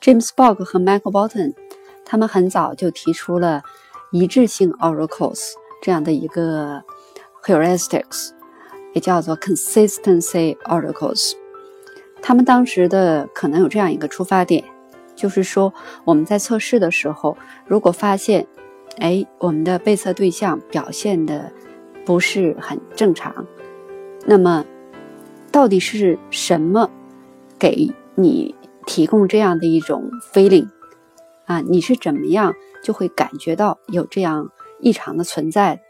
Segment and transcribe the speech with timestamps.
[0.00, 1.54] James bogg 和 Michael Bolton，
[2.04, 3.62] 他们很早就提出了
[4.10, 5.40] 一致性 oracles
[5.82, 6.82] 这样的一个
[7.44, 8.30] heuristics，
[8.94, 11.32] 也叫做 consistency oracles。
[12.22, 14.64] 他们当时的可能有这样一个出发点，
[15.14, 15.72] 就是说
[16.04, 17.36] 我们在测试的时候，
[17.66, 18.46] 如果发现，
[18.98, 21.52] 哎，我们的被测对象表现的
[22.04, 23.46] 不是很正常，
[24.26, 24.64] 那么
[25.52, 26.90] 到底是什么
[27.58, 28.54] 给你
[28.90, 30.68] 提供这样的一种 feeling
[31.44, 31.60] 啊？
[31.60, 35.80] 你是怎么样就会感觉到有这样异常的存在？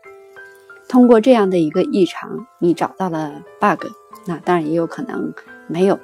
[0.86, 3.86] 通过这样的一个异常，你找到了 bug，
[4.26, 5.32] 那当然也有可能
[5.66, 5.98] 没有。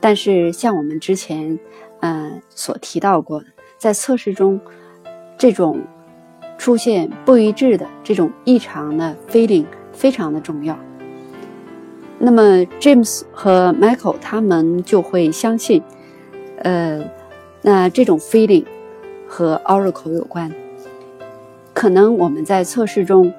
[0.00, 1.56] 但是像我们之前，
[2.00, 3.46] 嗯，所提到过的，
[3.78, 4.60] 在测试中，
[5.38, 5.86] 这种
[6.58, 10.76] 出现不一致的这种异常的 feeling 非常的重要。
[12.18, 12.42] 那么
[12.80, 15.82] James 和 Michael 他们就会相信，
[16.58, 17.02] 呃，
[17.62, 18.64] 那这种 feeling
[19.28, 20.50] 和 oracle 有关。
[21.74, 23.32] 可能我们在测试中，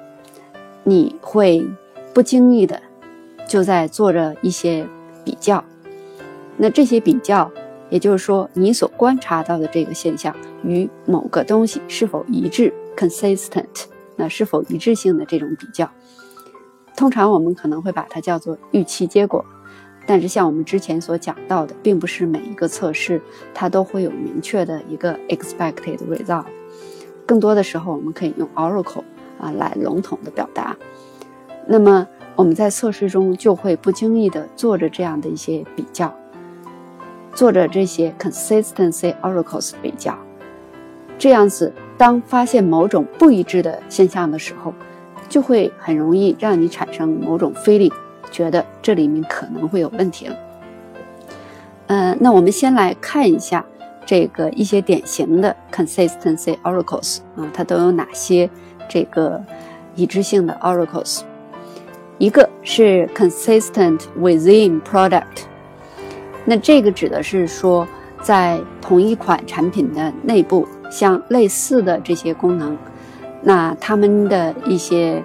[0.84, 1.66] 你会
[2.14, 2.80] 不经意的
[3.48, 4.86] 就在做着一些
[5.24, 5.64] 比较。
[6.56, 7.50] 那这些比较，
[7.90, 15.90] 也就是说，你所观察到的这个现象与某个东西是否一致 （consistent），那是否一致性的这种比较，
[16.98, 19.44] 通常我们可能会把它叫做预期结果。
[20.04, 23.22] 但是像我们之前所讲到的，并不是每一个测试
[23.54, 26.46] 它都会有明确的一个 expected result。
[27.24, 29.04] 更多的时候，我们可以用 oracle
[29.40, 30.76] 啊来笼统的表达。
[31.68, 32.04] 那么
[32.34, 36.12] 我们在测试中就会不经意的做着这样的一些比较。
[37.32, 40.18] 做着这些 consistency oracles 比较，
[41.16, 44.74] 这样子，当发现某种不一致的现象的时候，
[45.28, 47.92] 就会很容易让你产生某种 feeling，
[48.30, 50.36] 觉得这里面可能会有问题了。
[51.86, 53.64] 呃，那我们先来看一下
[54.04, 58.48] 这个一些典型的 consistency oracles 啊，它都有哪些
[58.88, 59.42] 这个
[59.94, 61.20] 一致性的 oracles？
[62.18, 65.44] 一个是 consistent within product。
[66.44, 67.86] 那这个指的是说，
[68.22, 72.76] 在同一款产品的内部，像类似的这些功能，
[73.42, 75.22] 那他们的一些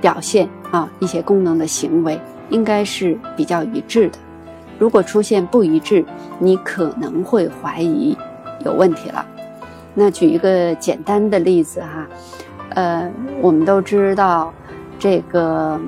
[0.00, 4.18] 表现啊，一些功能的行为，应该是比较一致的。
[4.78, 6.04] 如果出现不一致，
[6.38, 8.16] 你可能会怀疑
[8.64, 9.24] 有问题了。
[9.94, 12.06] 那举一个简单的例子哈，
[12.70, 14.52] 呃，我们都知道，
[14.98, 15.80] 这个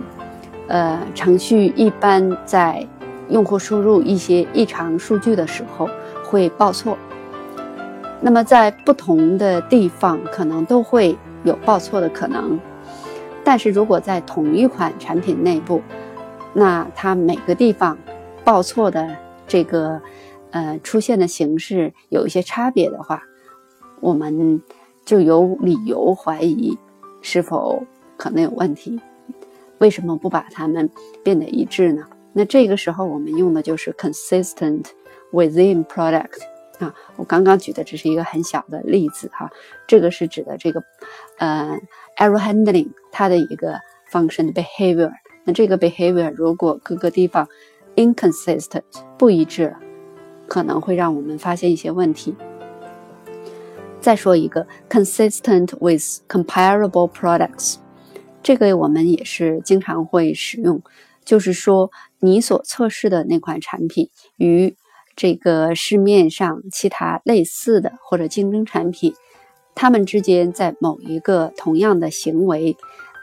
[0.69, 2.87] 呃程序一般在。
[3.31, 5.87] 用户输入一些异常数据的时候
[6.25, 6.97] 会报错，
[8.23, 12.59] 那么在不同的地方可能都会有报错的可能，
[13.45, 15.81] 但是如果在同一款产品内部，
[16.53, 17.97] 那它每个地方
[18.45, 19.17] 报错的
[19.47, 20.01] 这个
[20.51, 23.23] 呃出现的形式有一些差别的话，
[24.01, 24.63] 我们
[25.05, 26.77] 就有理由怀疑
[27.23, 27.83] 是否
[28.17, 29.01] 可能有问题。
[29.79, 30.91] 为什么不把它们
[31.23, 32.05] 变得一致呢？
[32.33, 34.87] 那这个时候我们用的就是 consistent
[35.33, 36.41] within product
[36.79, 39.51] 啊，我刚刚举的只是一个很小的例子哈，
[39.87, 40.83] 这个是指的这个
[41.39, 41.79] 呃
[42.17, 43.81] error handling 它的一个
[44.11, 45.11] function behavior。
[45.45, 47.49] 那这个 behavior 如果各个地方
[47.97, 48.83] inconsistent
[49.17, 49.75] 不一致，
[50.47, 52.37] 可能会让我们发现一些问题。
[54.01, 57.79] 再说一个 consistent with comparable products，
[58.43, 60.81] 这个我们也是经常会使用。
[61.25, 61.91] 就是说，
[62.21, 64.77] 你所测试的那款产品与
[65.19, 69.13] 这个市面上其他类似的或者竞争产品，
[69.75, 72.77] 它们之间在某一个同样的行为，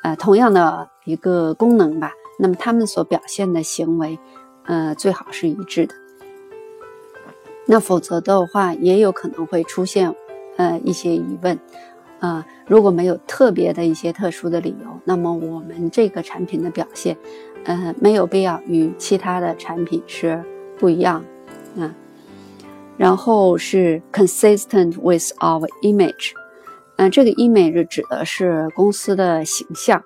[0.03, 4.19] 呃，同样的一个功能吧，那么它们所表现的行为，
[4.65, 5.95] 呃，最好是一致的。
[7.65, 10.13] 那否则的话，也有可能会出现
[10.57, 11.57] 呃一些疑问。
[12.19, 17.15] 啊，如果没有特别的一些特殊的理由，那么我们这个产品的表现。
[17.63, 20.43] 呃，没有必要与其他的产品是
[20.77, 21.23] 不一样，
[21.77, 21.93] 啊，
[22.97, 26.31] 然后是 consistent with our image，
[26.97, 30.03] 嗯，这个 image 指的是公司的形象，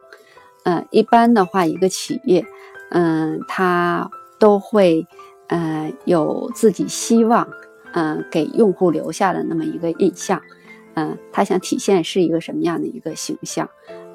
[0.63, 2.45] 嗯，一般的话，一个企业，
[2.91, 5.05] 嗯，它都会，
[5.47, 7.47] 呃，有自己希望，
[7.93, 10.41] 嗯，给用户留下的那么一个印象，
[10.95, 13.69] 嗯，它想体现是一个什么样的一个形象。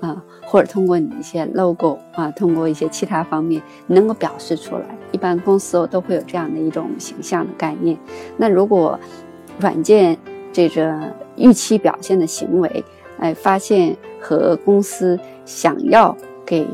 [0.04, 4.84] 啊，或者通过你一些 logo 啊，通过一些其他方面，能够表示出来。
[5.12, 7.96] 一般公司都会有这样的一种形象的概念。
[8.36, 8.98] 那如果
[9.58, 10.18] 软件
[10.52, 11.00] 这个
[11.36, 12.84] 预期表现的行为，
[13.18, 16.14] 哎，发现和公司想要
[16.44, 16.66] 给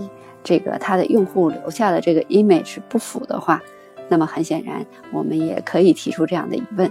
[0.42, 3.62] 这个他的用户留下的这个 image 不符的话，
[4.08, 6.90] 那么很显然，我们也可以提出这样的疑问。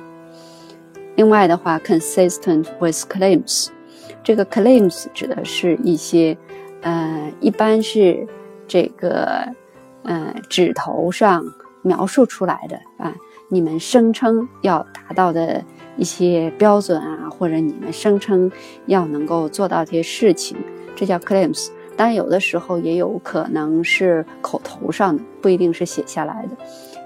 [1.16, 3.68] 另外的话，consistent with claims，
[4.24, 6.38] 这个 claims 指的是一些，
[6.82, 8.28] 呃，一般是
[8.68, 9.48] 这个，
[10.04, 11.44] 呃，纸头上
[11.82, 13.16] 描述出来的啊，
[13.50, 15.64] 你们声称要达到的
[15.98, 18.52] 一些标准啊，或者你们声称
[18.86, 20.58] 要能够做到这些事情，
[20.96, 21.70] 这叫 claims。
[21.96, 26.56] 当，有的时候也有可能是口头上的，不一定是写下来的。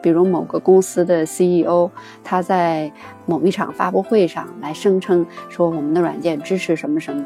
[0.03, 1.89] 比如某个公司的 CEO，
[2.25, 2.91] 他在
[3.25, 7.23] 某一场发布会上来声称说我们的软件支持什么什么，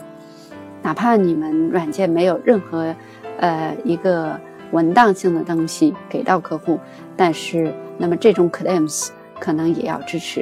[0.84, 2.96] 哪怕你们软件没有任何，
[3.40, 4.40] 呃一个
[4.72, 6.80] 文档性的东西给到客户，
[7.16, 9.10] 但是那么这种 claims
[9.40, 10.42] 可能也要支持，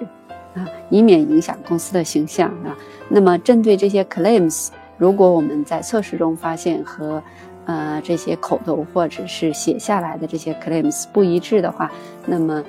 [0.55, 2.75] 啊，以免影响公司的形象啊。
[3.07, 7.23] 那么针对这些 claims，如果我们在测试中发现和
[7.65, 11.91] 呃，这些口头或者是写下来的这些 claims 不一致的话，
[12.25, 12.63] 那么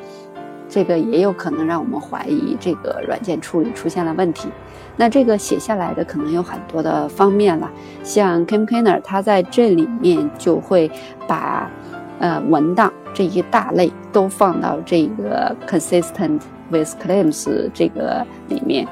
[0.68, 4.48] 这个也有可能让我们怀疑这个软件处理出现了问题。
[4.96, 7.70] 那这个写下来的可能有很多的方面了，
[8.02, 10.90] 像 Kim Kiner 他在这里面就会
[11.28, 11.70] 把
[12.18, 16.40] 呃文档这一大类都放到这个 consistent
[16.70, 18.88] with claims 这个里面。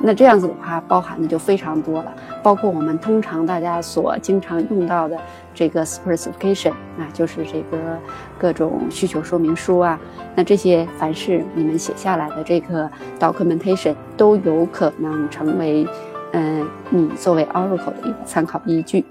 [0.00, 5.18] 那这样子的话，包含的就非常多了，包括我们通常大家所经常用到的
[5.58, 7.98] 这个 specification 啊，就是这个
[8.38, 9.98] 各种需求说明书啊。
[10.36, 12.88] 那这些凡是你们写下来的这个
[13.18, 15.84] documentation 都有可能成为，
[16.30, 19.04] 嗯，你作为 Oracle 的一个参考依据。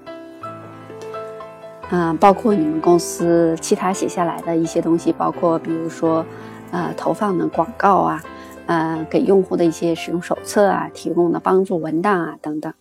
[1.89, 6.25] 嗯，包括你们公司其他写下来的一些东西，包括比如说，
[6.71, 8.23] 呃，投放的广告啊。
[8.67, 12.73] 呃，给用户的一些使用手册啊，提供的帮助文档啊等等，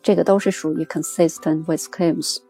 [0.00, 2.43] 这个都是属于 consistent with claims。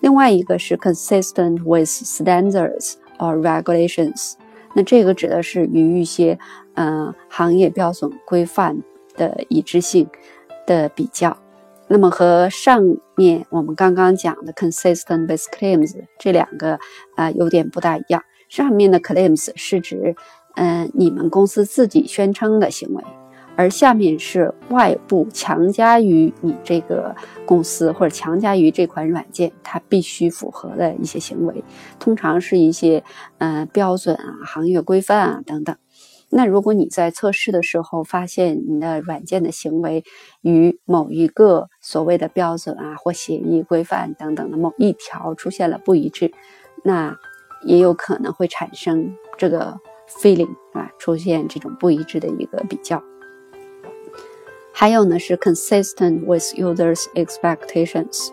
[0.00, 4.34] 另外一个是 consistent with standards or regulations，
[4.74, 6.38] 那这个指的是与一些
[6.74, 8.82] 呃行业标准规范
[9.16, 10.08] 的一致性
[10.66, 11.36] 的比较。
[11.88, 12.82] 那么和上
[13.16, 16.78] 面我们刚刚讲的 consistent with claims 这两个
[17.16, 18.22] 啊有点不大一样。
[18.48, 20.14] 上面的 claims 是指
[20.54, 23.04] 嗯，你们公司自己宣称的行为，
[23.58, 27.12] 而下面是外部强加于你这个
[27.44, 31.64] 公司或者强加于这款软件，它必须符合的一些行为，
[31.98, 33.02] 通常是一些
[33.38, 35.76] 嗯标准啊、行业规范啊等等。
[36.30, 40.04] 那如果你在测试的时候发现你的软件的行为
[40.42, 46.30] 与某一个所谓的标准啊或协议规范等等的某一条出现了不一致，
[46.84, 47.16] 那
[47.64, 49.76] 也有可能会产生这个。
[50.22, 53.02] feeling 啊，出现这种不一致的一个比较。
[54.80, 58.28] 还有呢是 consistent with users' expectations，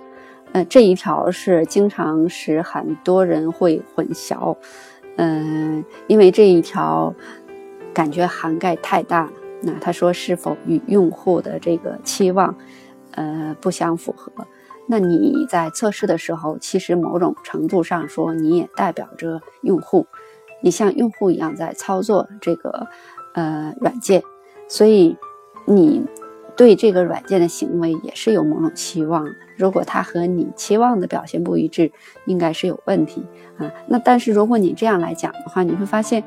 [0.51, 4.55] 呃，这一条是经常使很多人会混淆，
[5.17, 7.15] 嗯，因为这一条
[7.95, 9.31] 感觉涵盖太大了。
[9.63, 12.55] 那他说是否与用户的这个期望，
[13.13, 14.31] 呃，不相符合？
[14.87, 20.05] 那你在测试的时候，其实某种程度上说，你也代表着用户。
[20.61, 22.85] 你像用户一样在操作这个
[23.33, 24.21] 呃软件，
[24.67, 25.17] 所以
[25.65, 26.05] 你
[26.55, 29.27] 对这个软件的行为也是有某种期望。
[29.57, 31.91] 如果它和你期望的表现不一致，
[32.25, 33.23] 应该是有问题
[33.57, 33.71] 啊。
[33.87, 36.23] 那但是如果你这样来讲的话，你会发现，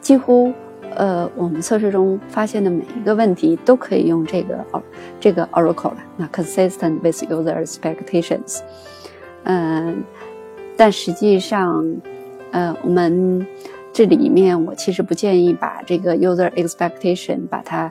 [0.00, 0.52] 几乎
[0.94, 4.64] 呃我们测试中发现的每一个问题都可以用这个
[5.20, 5.98] 这个 Oracle 了。
[6.16, 8.60] 那 consistent with user expectations，
[9.44, 10.02] 嗯，
[10.76, 11.84] 但实际上。
[12.54, 13.46] 呃，我们
[13.94, 17.90] 这里面我其实不建议把这个 user expectation 把它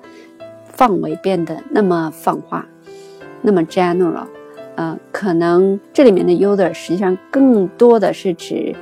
[0.82, 2.68] 范围变得那么泛化，
[3.44, 4.26] 那么 general。
[4.74, 8.76] 呃，可能这里面的 user 实际上更多的是指，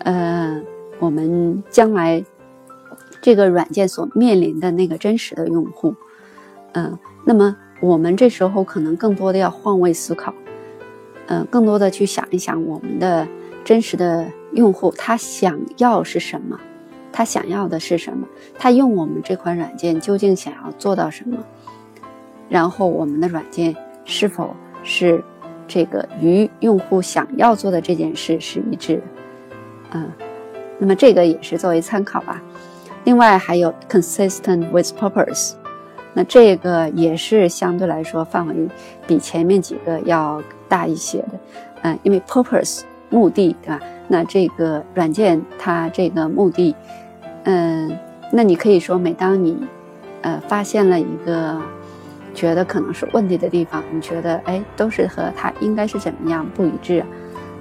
[0.00, 0.60] 呃，
[0.98, 2.24] 我们将来
[3.20, 5.94] 这个软件所面临的那个真实的用户。
[6.72, 10.34] 嗯，那么我们这时候可能更多的要换位思考，
[11.28, 13.28] 嗯，更多的去想一想我们的
[13.64, 14.26] 真实的。
[14.54, 16.58] 用户他想要是什么？
[17.16, 18.26] 他想要的是什么？
[18.58, 21.38] 他用我们这款软件究竟想要做到什么？
[22.48, 24.52] 然后我们的软件是否
[24.82, 25.22] 是
[25.68, 29.02] 这个与用户想要做的这件事是一致的？
[29.92, 30.10] 嗯，
[30.76, 32.42] 那么这个也是作为参考吧。
[33.04, 35.52] 另外还有 consistent with purpose，
[36.14, 38.68] 那这个也是相对来说范围
[39.06, 41.30] 比前面几个要大一些的。
[41.82, 43.80] 嗯，因为 purpose 目的，对吧？
[44.06, 46.74] 那这个软件它这个目的，
[47.44, 47.98] 嗯，
[48.32, 49.56] 那你可以说，每当你，
[50.22, 51.60] 呃，发现了一个
[52.34, 57.04] 觉得可能是问题的地方，你觉得哎，都是和它应该是怎么样不一致，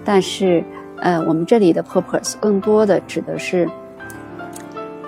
[0.06, 0.63] 但是，
[0.98, 3.70] 呃，我们这里的 purpose 更多的指的是，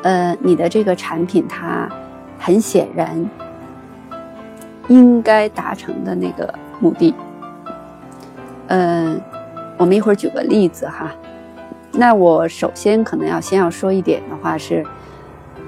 [0.04, 1.90] 呃，你的这个产品它
[2.38, 3.30] 很显然
[4.90, 7.16] 应该达成的那个目的。
[8.68, 9.22] 嗯，
[9.78, 11.16] 我们一会儿举个例子哈。
[11.98, 14.86] 那我首先可能要先要说一点的话是，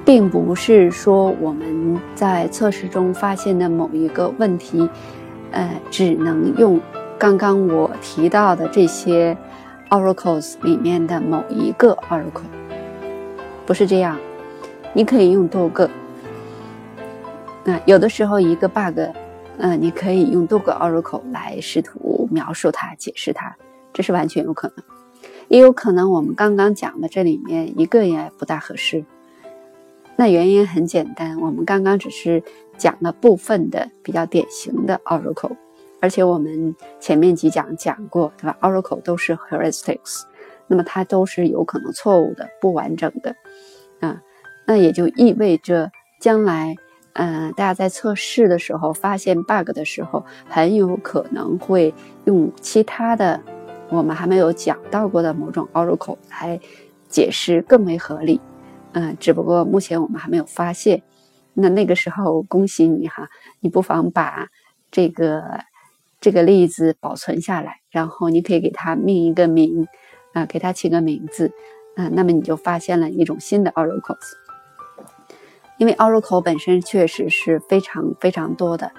[0.03, 4.89] 并不是说我们在测试中发现的某一个问题，
[5.51, 6.79] 呃，只能用
[7.17, 9.35] 刚刚我提到的这些
[9.89, 12.43] oracles 里面的某一个 oracle，
[13.65, 14.17] 不是这样，
[14.93, 15.89] 你可以用多个。
[17.63, 18.99] 那有的时候一个 bug，
[19.59, 23.55] 嗯，你可以用多个 oracle 来试图描述它、解释它，
[23.93, 24.96] 这是完全有可能。
[25.47, 29.05] 也有可能我们刚刚讲的这里面一个也不大合适。
[30.15, 32.43] 那原因很简单，我们刚刚只是
[32.77, 35.55] 讲了部分的比较典型的 oracle，
[36.01, 40.23] 而且我们前面几讲讲过，对吧？oracle 都是 heuristics，
[40.67, 43.35] 那么它都是有可能错误的、不完整的
[43.99, 44.21] 啊。
[44.65, 46.75] 那也就意味着将来，
[47.13, 51.93] 嗯，大家在测试的时候发现 bug 的时候，很有可能会
[52.25, 53.39] 用其他的。
[53.89, 56.59] 我们还没有讲到过的某种 oracle 来
[57.07, 58.41] 解释更为合理，
[58.91, 61.03] 嗯，只不过目前我们还没有发现。
[61.53, 63.29] 那那个时候，恭喜你哈，
[63.61, 64.49] 你不妨把
[64.91, 65.61] 这个
[66.19, 69.87] 这个例子保存下来，然后你可以给它命一个名，
[70.33, 71.51] 啊，给它起个名字，
[71.95, 74.17] 啊，那么你就发现了一种新的 oracle。
[75.77, 78.91] 因为 oracle 本身确实是非常非常多的，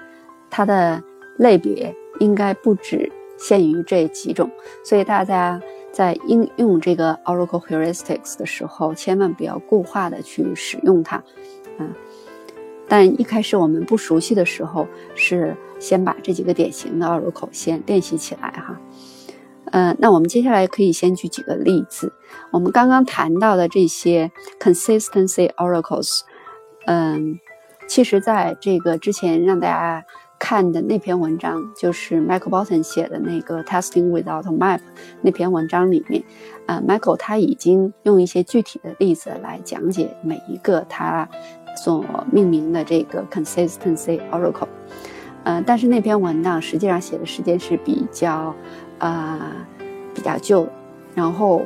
[0.49, 1.03] 它的
[1.37, 3.11] 类别应该不止。
[3.39, 4.51] 限于这几种，
[4.83, 11.15] 所以大家在应用这个 Oracle Heuristics 的时候，千万不要固化的去使用它，
[11.77, 11.87] 啊。
[12.87, 18.79] 但一开始我们不熟悉的时候，是先把这几个典型的 Oracle 先练习起来哈。
[19.71, 22.11] 呃，那我们接下来可以先举几个例子。
[22.51, 26.21] 我们刚刚谈到的这些 Consistency Oracles，
[26.87, 27.39] 嗯，
[27.87, 30.05] 其实在这个之前让大家。
[30.39, 34.79] 看的那篇文章就是 Michael Bolton 写的那个 Testing Without Map
[35.21, 36.23] 那篇文章里面，
[36.65, 41.27] 呃，Michael 他已经用一些具体的例子来讲解每一个他
[41.75, 44.69] 所命名的这个 Consistency Oracle，
[45.43, 48.55] 呃，但是那篇文章实际上写的时间是比较，
[48.99, 49.39] 呃，
[50.15, 50.67] 比较旧，
[51.13, 51.63] 然后，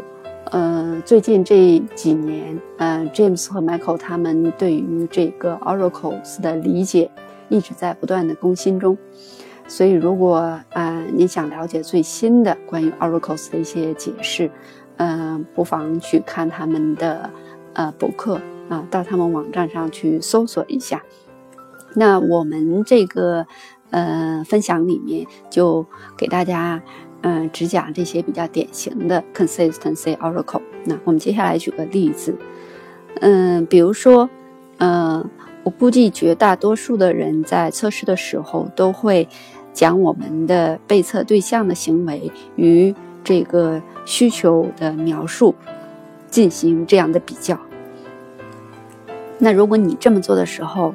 [0.51, 7.09] 呃，最近这几年，呃，James 和 Michael 他们对于这个 Oracles 的理解。
[7.50, 8.97] 一直在不断的更新中，
[9.67, 14.50] 所以如果啊你想了解最新的关于 Oracle 的一些解释，
[14.97, 17.29] 嗯，不妨去看他们的
[17.73, 21.03] 呃博客啊，到他们网站上去搜索一下。
[21.95, 23.45] 那我们这个
[23.91, 25.85] 呃分享里面就
[26.17, 26.81] 给大家
[27.21, 30.62] 嗯只讲这些比较典型的 Consistency Oracle。
[30.85, 32.35] 那我们接下来举个例子，
[33.21, 34.29] 嗯，比如说
[34.77, 35.29] 嗯。
[35.63, 39.27] 我估计绝大多数的人在测试的时候都会
[39.72, 42.93] 将我们的被测对象的行为与
[43.24, 45.55] 这个需求的描述
[46.27, 47.58] 进行这样的比较。
[49.38, 50.93] 那如果你这么做的时候，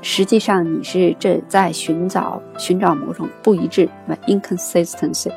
[0.00, 3.86] 实际上你是这在寻找寻找某种不一致
[4.26, 5.30] ，inconsistency。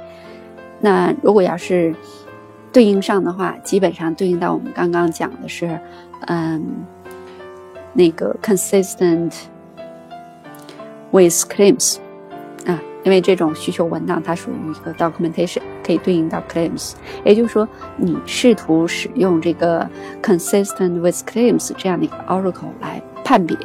[0.79, 1.93] 那如果要是
[2.71, 5.77] 对应上的话，基本上对应到我们刚刚讲的是，
[6.27, 6.85] 嗯。
[7.93, 9.31] 那个 consistent
[11.11, 11.97] with claims
[12.65, 19.87] 啊，因为这种需求文档它属于一个 documentation，可以对应到 claims，也就是说，你试图使用这个
[20.21, 23.55] consistent with claims 这样的一个 oracle 来判别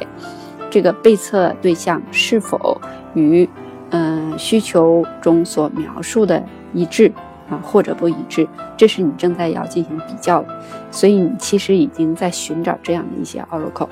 [0.70, 2.78] 这个被测对象是否
[3.14, 3.48] 与
[3.90, 6.44] 嗯需求中所描述的
[6.74, 7.10] 一致
[7.48, 13.88] 啊，或者不一致，这是你正在要进行比较的，所以你其实已经在寻找这样的一些 oracle。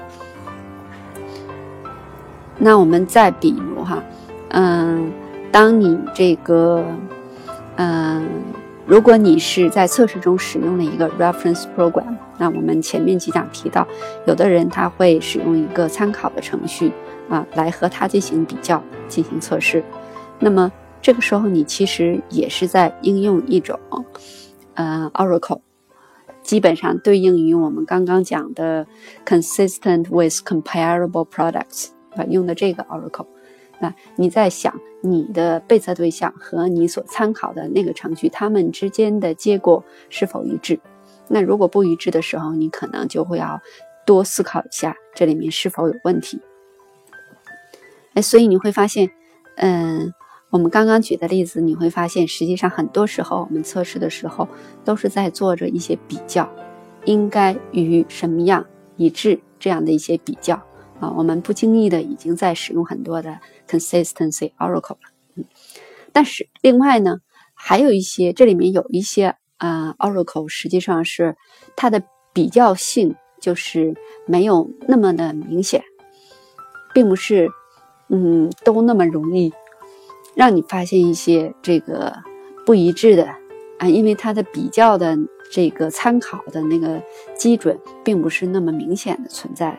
[2.59, 4.03] 那我们再比如哈，
[4.49, 5.13] 嗯，
[5.53, 6.85] 当你这个，
[7.77, 8.27] 嗯，
[8.87, 13.87] 如果你是在测试中使用了一个 reference program，那我们前面几讲提到，
[14.27, 16.93] 有的人他会使用一个参考的程序
[17.29, 19.85] 啊，来和它进行比较，进行测试。
[20.39, 20.73] 那么
[21.03, 23.79] 这个时候你其实也是在应用一种，
[24.75, 25.61] 呃，Oracle，
[26.43, 28.87] 基本上对应于我们刚刚讲的
[29.27, 31.89] consistent with comparable products。
[32.16, 33.26] 啊，用的这个 Oracle，
[33.80, 40.80] 那你在想你的被测对象和你所参考的那个程序，它们之间的结果是否一致？
[41.28, 43.61] 那如果不一致的时候，你可能就会要
[44.06, 46.40] 多思考一下这里面是否有问题。
[48.14, 49.11] 哎，所以你会发现，
[49.56, 50.14] 嗯，
[50.50, 54.49] 我们刚刚举的例子，你会发现，实际上很多时候我们测试的时候
[54.85, 56.49] 都是在做着一些比较，
[57.04, 58.64] 应该与什么样
[58.96, 60.62] 一致这样的一些比较。
[61.00, 63.38] 啊，我们不经意的已经在使用很多的
[63.69, 65.11] consistency oracle 了。
[65.35, 65.45] 嗯，
[66.12, 67.19] 但是另外呢，
[67.55, 71.37] 还有一些这里面有一些啊 oracle 实际上是
[71.76, 73.95] 它的比较性就是
[74.26, 75.83] 没有那么的明显，
[76.95, 77.50] 并不是
[78.09, 79.53] 嗯都那么容易
[80.35, 82.17] 让你发现一些这个
[82.65, 83.29] 不一致的
[83.79, 85.19] 啊，因为它的比较的。
[85.49, 87.00] 这个参考的那个
[87.37, 89.79] 基准并不是那么明显的存在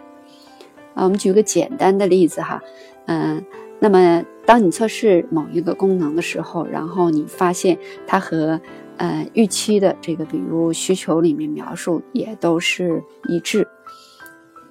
[0.98, 1.04] 啊。
[1.04, 2.60] 我们举个简单的例子哈，
[3.06, 3.46] 嗯，
[3.80, 7.78] 那么当你测试某一个功能的时候，然后你发现
[8.08, 8.60] 它和
[8.98, 13.68] 呃预期的这个，比如需求里面描述也都是一致，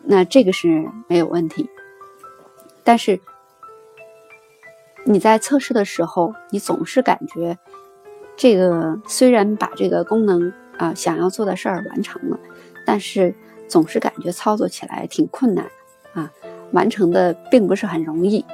[0.02, 1.71] 那这个是没有问题。
[2.83, 3.21] 但是
[5.04, 7.56] 你在测试的时候，你总是感觉
[8.37, 10.52] 这个虽然把这个功能。
[10.78, 12.38] 啊，想要做的事儿完成了，
[12.85, 13.35] 但是
[13.66, 15.66] 总是感觉操作起来挺困难，
[16.73, 18.44] 完成的并不是很容易。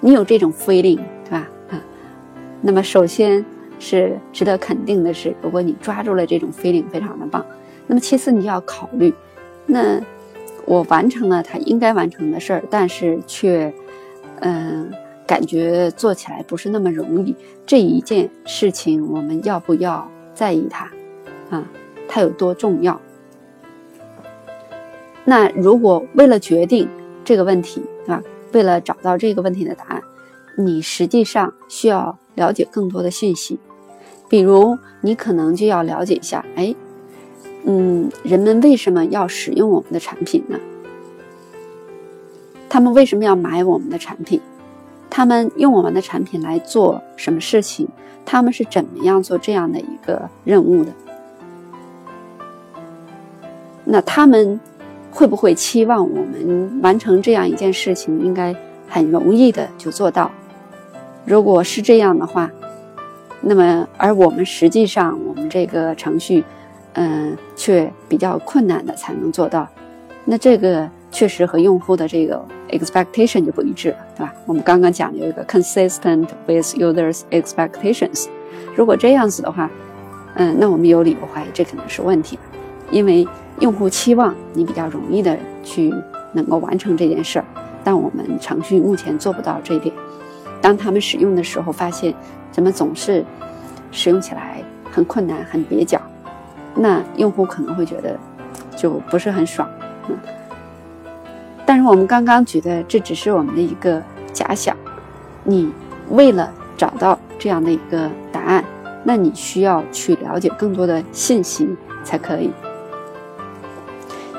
[0.00, 1.48] 你有这种 feeling 对吧？
[1.70, 1.82] 啊，
[2.62, 3.44] 那么首先
[3.78, 7.44] 是值得肯定的是，如果你抓住了这种 feeling，非常的棒。
[7.86, 9.12] 那么其次你要考虑，
[9.66, 10.00] 那
[10.64, 13.72] 我完成了他应该完成的事儿，但是却
[14.40, 14.92] 嗯
[15.26, 17.34] 感觉做起来不是那么容易。
[17.66, 20.08] 这一件事情我们要不要？
[20.34, 20.88] 在意它，
[21.50, 21.66] 啊，
[22.06, 23.00] 它有多重要？
[25.28, 26.88] 那如果为了决定
[27.22, 28.22] 这个问题，对吧？
[28.52, 30.02] 为了找到这个问题的答案，
[30.56, 33.58] 你实际上需要了解更多的信息。
[34.26, 36.74] 比如，你可能就要了解一下，哎，
[37.64, 40.58] 嗯，人们为什么要使用我们的产品呢？
[42.70, 44.40] 他们为什么要买我们的产品？
[45.10, 47.86] 他们用我们的产品来做什么事情？
[48.24, 50.92] 他们是怎么样做这样的一个任务的？
[53.84, 54.58] 那他们
[55.18, 58.54] 会不会期望我们完成这样一件事情应该
[58.88, 60.30] 很容易的就做到？
[61.24, 62.48] 如果是这样的话，
[63.40, 66.44] 那么而我们实际上我们这个程序，
[66.92, 69.66] 嗯，却比较困难的才能做到，
[70.24, 73.96] 那这个确实和用户的这个 expectation 就不一致了。
[74.16, 74.32] 对吧？
[74.46, 78.26] 我们刚刚讲的有一个 consistent with users' expectations。
[78.76, 79.68] 如果这样子的话，
[80.36, 82.38] 嗯，那我们有理由怀疑这可能是问题，
[82.92, 83.26] 因为
[83.60, 85.92] 用户期望你比较容易的去
[86.32, 87.44] 能够完成这件事儿，
[87.82, 89.94] 但我们程序目前做不到这一点。
[90.60, 92.14] 当他们使用的时候，发现
[92.52, 93.24] 怎么总是
[93.90, 96.00] 使用起来很困难、很蹩脚，
[96.74, 98.18] 那用户可能会觉得
[98.76, 99.68] 就不是很爽，
[100.08, 100.16] 嗯。
[101.66, 104.76] 但是我们刚刚举的这只是我们的一个假想，
[105.44, 105.70] 你
[106.10, 108.64] 为了找到这样的一个答案，
[109.04, 111.68] 那你需要去了解更多的信息
[112.04, 112.50] 才可以。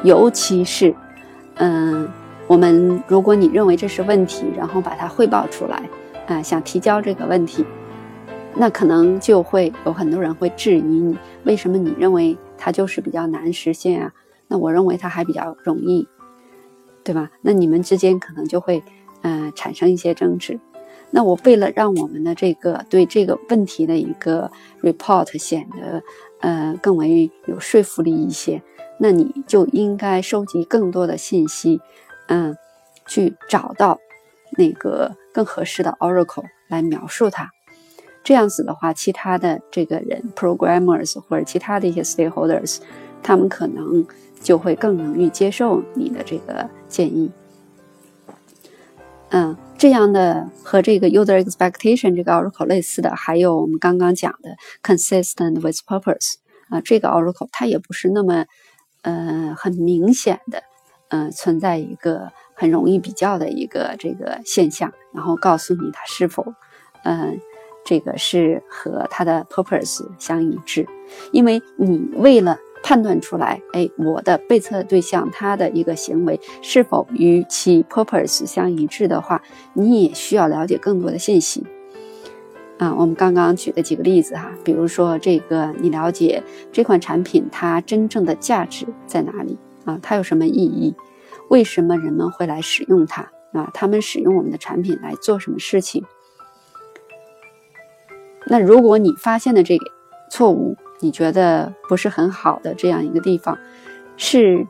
[0.03, 0.95] 尤其是，
[1.55, 2.07] 嗯，
[2.47, 5.89] 我们如果你认为这是问题，然后把它汇报出来，
[6.27, 7.65] 啊，想提交这个问题，
[8.55, 14.13] 那可能就会有很多人会质疑你，为什么你认为它就是比较难实现啊？
[14.47, 16.07] 那我认为它还比较容易。
[17.01, 17.31] 对吧？
[17.41, 18.83] 那你们之间可能就会，
[19.21, 20.59] 嗯，产生一些争执。
[21.09, 24.51] 那我为了让我们的这个对这个问题的一个
[24.83, 26.03] report 显得，
[26.41, 28.61] 呃，更为有说服力一些，
[28.99, 31.81] 那你就应该收集更多的信息，
[32.27, 32.55] 嗯，
[33.07, 33.99] 去找到
[34.57, 37.49] 那个更合适的 oracle 来描述它。
[38.23, 42.79] 这样子的话，其他的这个人 programmers 或者其他的一些 stakeholders，
[43.23, 44.05] 他们可能。
[44.41, 47.29] 就会更容易接受你的这个建议。
[49.31, 56.35] 嗯，这样的和这个 user expectation 这个 oracle 类似的，还有我们刚刚讲的 consistent with purpose
[56.69, 58.45] 啊，这个 oracle 它也不是那么
[59.01, 60.63] 呃很明显的，
[61.09, 66.53] 嗯，存在一个很容易比较的一个这个现象，然后告诉你它是否
[67.03, 67.39] 嗯
[67.85, 70.87] 这个是和它的 purpose 相一致，
[71.31, 72.57] 因为你为了。
[72.81, 81.67] 判断出来，哎，我的被测对象他的一个行为是否与其 purpose 相一致的话，你也需要了解更多的信息。
[82.79, 89.99] 啊，我们刚刚举的几个例子哈，比如说这个，你了解这款产品它真正的价值在哪里啊？
[90.01, 90.95] 它有什么意义？
[91.49, 93.69] 为什么人们会来使用它啊？
[93.73, 96.05] 他们使用我们的产品来做什么事情？
[98.47, 99.85] 那如果你发现的这个
[100.31, 103.57] 错误，你觉得不是很好的这样一个地方，
[104.15, 104.65] 是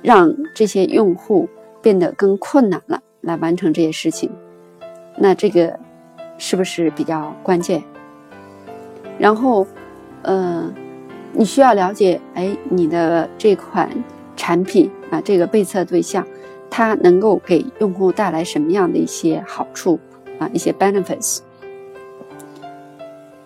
[0.00, 1.50] 让这些用户
[1.82, 4.30] 变得更困难了，来完成这些事情。
[5.18, 5.78] 那这个
[6.38, 7.82] 是不是比较关键？
[9.18, 9.66] 然后，
[10.22, 10.70] 呃，
[11.32, 13.90] 你需要了解，哎，你的这款
[14.36, 16.26] 产品啊，这个被测对象，
[16.68, 19.98] 它能够给用户带来什么样的一些好处
[20.38, 21.38] 啊，一些 benefits。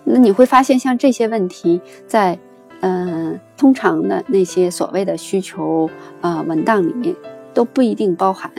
[0.02, 2.36] 那你会发现，像这些问题，在
[2.80, 5.88] 嗯通常的那些所谓的需求
[6.20, 7.14] 呃文档里面
[7.54, 8.50] 都不一定包含，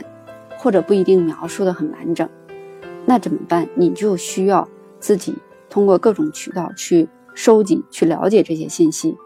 [0.56, 2.26] 或者不一定描述的很完整。
[3.04, 3.68] 那怎么办？
[3.74, 4.68] 你就需要
[5.00, 5.34] 自己
[5.68, 9.16] 通过各种渠道去收集、去了解这些信息，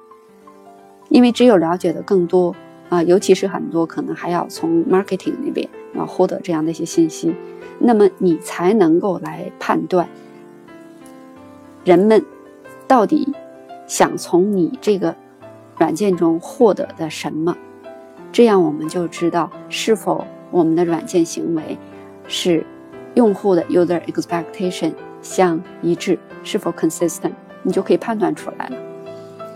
[1.10, 2.56] 因为只有了解的更多
[2.88, 7.34] 啊，尤其是很多可能还要从 marketing 那边啊获得这样的一些信息，
[7.78, 10.08] 那么你才能够来判断
[11.84, 12.24] 人们
[12.88, 13.34] 到底
[13.86, 15.14] 想从你这个
[15.78, 17.56] 软件中获得的什么，
[18.32, 21.76] 这样我们就知道是否我们的软件行为
[22.26, 22.64] 是。
[23.16, 28.76] 用户的 user expectation 相一致，是否 consistent，你就可以判断出来了。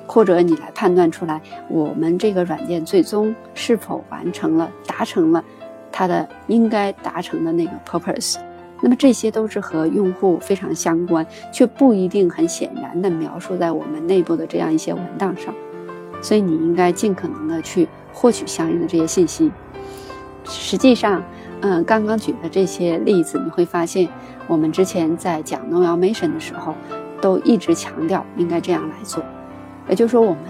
[0.07, 5.45] 或者你来判断出来，我们这个软件最终是否完成了、达成了
[5.93, 8.37] 它的应该达成的那个 purpose。
[8.81, 15.55] 那么这些都是和用户非常相关，却不一定很显然的描述在我们内部的这样一些文档上。
[16.23, 19.53] 所以你应该尽可能的去获取相应的这些信息。
[20.47, 21.23] 实际上。
[21.63, 24.09] 嗯，刚刚举的这些例子，你会发现，
[24.47, 26.75] 我们之前在讲 No Automation 的时候，
[27.21, 29.23] 都一直强调应该这样来做。
[29.89, 30.41] 也就是说，我们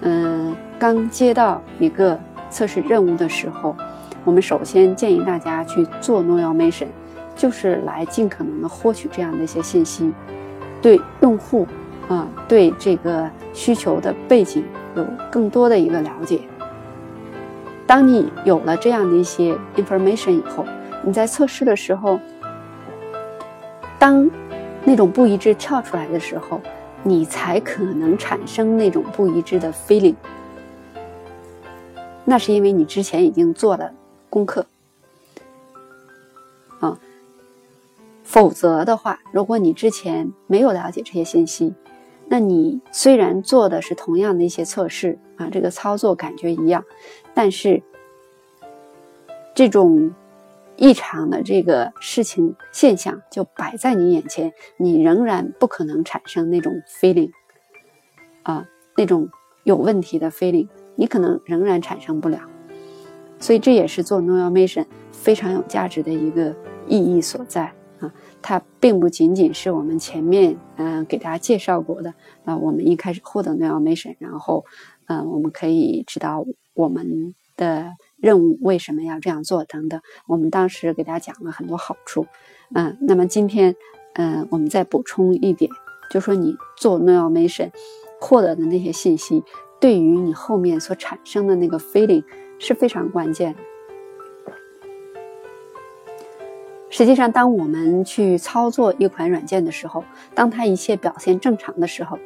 [0.00, 2.18] 嗯刚接到一个
[2.50, 3.76] 测试任务的时候，
[4.24, 6.88] 我们首先建议大家去做 No Automation，
[7.36, 10.12] 就是来尽可能的获取这样的一些信息，
[10.82, 11.64] 对用户
[12.08, 14.64] 啊，对这个需求的背景
[14.96, 16.40] 有更多的一个了解。
[17.90, 20.64] 当你有了这样的一些 information 以后，
[21.02, 22.20] 你在测试的时候，
[23.98, 24.30] 当
[24.84, 26.60] 那种不一致跳出来的时候，
[27.02, 30.14] 你才可能产生那种不一致的 feeling。
[32.24, 33.90] 那是因为你之前已经做了
[34.28, 34.64] 功课
[36.78, 36.96] 啊，
[38.22, 41.74] 否则的话，如果你之前没有了解这些信息，
[42.32, 46.84] 那你虽然做的是同样的一些测试啊，这个操作感觉一样，
[47.34, 47.82] 但是
[49.52, 50.14] 这种
[50.76, 57.32] 异常的这个事情现象就摆在你眼前，你仍然不可能产生那种 feeling
[58.44, 58.64] 啊，
[58.96, 59.28] 那种
[59.64, 62.38] 有问题的 feeling，你可能仍然产生不了。
[63.40, 66.54] 所以这也是做 no automation 非常有价值的一个
[66.86, 67.72] 意义所在。
[68.42, 74.64] 它并不仅仅是我们前面嗯给大家介绍过的啊，我们一开始获得 n o automation，然后
[75.06, 82.26] 嗯我们可以知道我们的任务为什么要这样做等等，我们当时给大家讲了很多好处，
[82.74, 83.76] 嗯，那么今天
[84.14, 85.70] 嗯我们再补充一点，
[86.10, 87.70] 就说你做 n o automation
[88.20, 89.42] 获得的那些信息，
[89.78, 92.24] 对于你后面所产生的那个 feeling
[92.58, 93.60] 是非常关键的。
[96.92, 102.18] 实际上，当我们去操作一款软件的时候，当它一切表现正常的时候，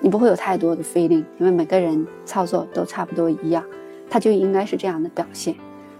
[0.00, 3.64] 你不会有太多的 feeling，因为每个人操作都差不多一样，
[4.08, 5.56] 它就应该是这样的表现。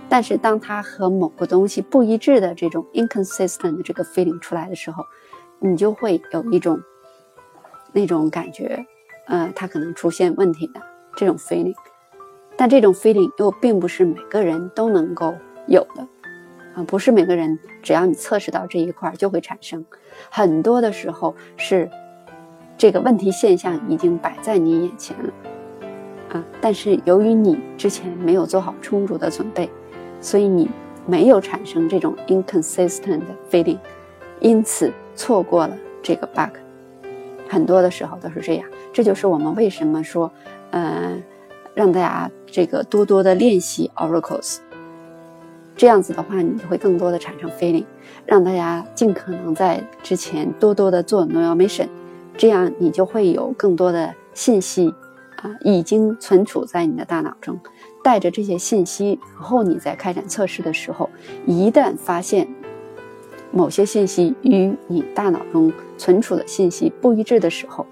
[0.08, 5.04] 但是，当它和某个东西不一致的这种 inconsistent 的这个 feeling 出来的时候，
[5.58, 6.80] 你就会有一种
[7.92, 8.86] 那种感觉，
[9.26, 10.80] 呃，它可能出现问题的
[11.16, 11.74] 这种 feeling。
[12.56, 15.34] 但这种 feeling 又并不是每个人都能够
[15.66, 16.06] 有的。
[16.74, 19.84] 啊，不是每个人，只要你测试到这一块就会产生。
[20.30, 21.88] 很多的时候是
[22.76, 25.32] 这个问题现象已经摆在你眼前了，
[26.32, 29.70] 啊，但是由于你之前没有做好充足的准备，
[30.20, 30.68] 所以你
[31.06, 33.78] 没有产生这种 inconsistent feeling，
[34.40, 36.56] 因此错过了这个 bug。
[37.48, 40.32] 很多的时候都是这样，这就是我们为什么说，
[40.70, 41.22] 嗯，
[41.74, 44.58] 让大家这个多多的练习 oracles。
[45.76, 47.84] 这样子的话，你就会更多的产生 feeling，
[48.24, 51.88] 让大家尽可能在之前多多的做 no automation，
[52.36, 54.94] 这样你就会有更多的信息
[55.42, 57.58] 啊，已经存储在你的大脑中，
[58.04, 61.10] 带着这些信息，然后你在开展测试的时候，
[61.44, 62.46] 一旦发现
[63.50, 67.84] 某些信息与你大脑中存储的信息不一致的时候，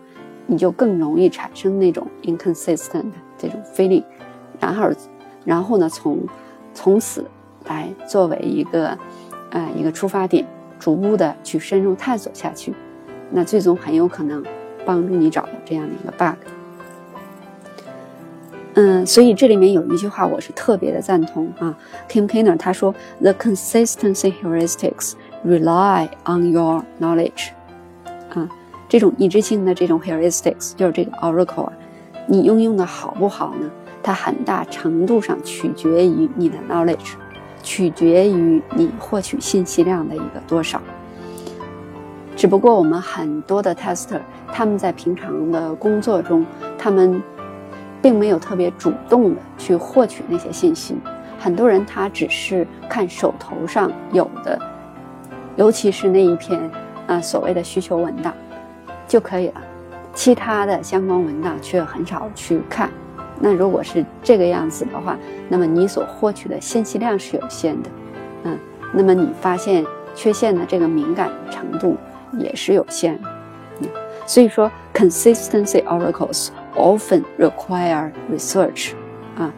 [0.46, 4.04] 你就更容易产生那种 inconsistent 这种 feeling，
[4.60, 4.88] 然后，
[5.44, 6.20] 然后呢，从
[6.72, 7.24] 从此。
[7.66, 8.96] 来作为一个，
[9.50, 10.46] 呃，一个出发点，
[10.78, 12.72] 逐步的去深入探索下去，
[13.30, 14.42] 那最终很有可能
[14.84, 16.36] 帮助你找到这样的一个 bug。
[18.74, 21.76] 嗯，所以这里面有一句话我是特别的赞同啊
[22.08, 25.12] ，Kim Kiner 他说：“The consistency heuristics
[25.44, 27.50] rely on your knowledge。”
[28.32, 28.48] 啊，
[28.88, 31.72] 这种一致性的这种 heuristics 就是这个 oracle 啊，
[32.26, 33.70] 你应用的好不好呢？
[34.02, 37.12] 它很大程度上取决于你的 knowledge，
[37.62, 40.80] 取决于你获取信息量的一个多少。
[42.34, 44.20] 只不过我们很多的 tester，
[44.52, 46.44] 他们在平常的工作中，
[46.78, 47.22] 他们
[48.00, 50.96] 并没有特别主动的去获取那些信息。
[51.38, 54.58] 很多人他只是看手头上有的，
[55.56, 56.70] 尤其是那一篇
[57.06, 58.32] 啊所谓的需求文档
[59.06, 59.60] 就可以了，
[60.14, 62.90] 其他的相关文档却很少去看。
[63.42, 67.90] 那如果是这个样子的话，那么你所获取的信息量是有限的，
[68.44, 68.58] 嗯，
[68.94, 71.96] 那么你发现缺陷的这个敏感程度。
[72.38, 73.28] 也是有限的，
[73.82, 73.88] 嗯
[74.26, 78.92] 所以说 consistency oracles often require research
[79.36, 79.52] 啊。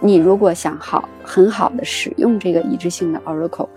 [0.00, 3.68] 你如果想好很好的使用这个一致性的 oracle，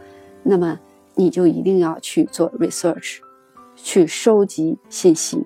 [0.43, 0.77] 那么
[1.15, 3.17] 你就一定要去做 research，
[3.75, 5.43] 去收集信息。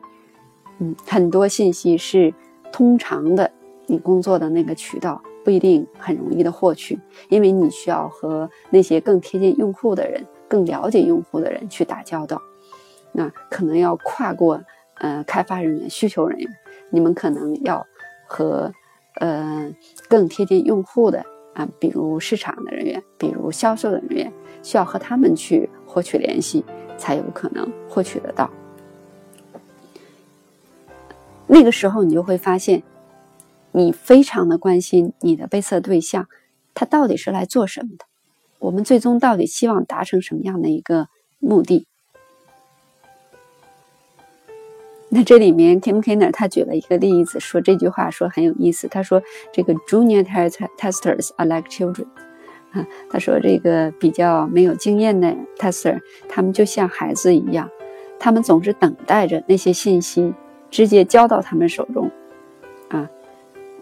[0.79, 2.33] 嗯，很多信息是
[2.73, 3.49] 通常的，
[3.91, 12.41] 你工作的那个渠道不一定很容易的获取，因为你需要和那些更贴近用户的人、更了解用户的人去打交道。
[13.11, 14.61] 那可能要跨过，
[14.95, 16.49] 呃，开发人员、需求人员，
[16.89, 17.85] 你们可能要
[18.25, 18.71] 和，
[19.15, 19.69] 呃，
[20.07, 21.21] 更贴近用户的
[21.53, 24.31] 啊，比如市场的人员，比如销售的人员，
[24.63, 26.63] 需要和他们去获取联系，
[26.97, 28.49] 才有可能获取得到。
[31.45, 32.81] 那个时候，你就会发现，
[33.73, 36.27] 你非常的关心你的被测对象，
[36.73, 38.05] 他到底是来做什么的？
[38.59, 41.07] 我们最终到底希望达成什么样的一个
[41.39, 41.87] 目的？
[45.09, 48.87] 那这里面，Tim Kiner 他举了一个例子，说这句话说很有意思。
[48.87, 50.23] 他说，这个 Junior
[50.77, 52.05] testers are like children，
[52.71, 57.69] 啊，他说这个比较没有经验的 tester，他们就像孩子一样，
[58.19, 60.33] 他们总是等待着那些信息
[60.69, 62.09] 直接交到他们手中，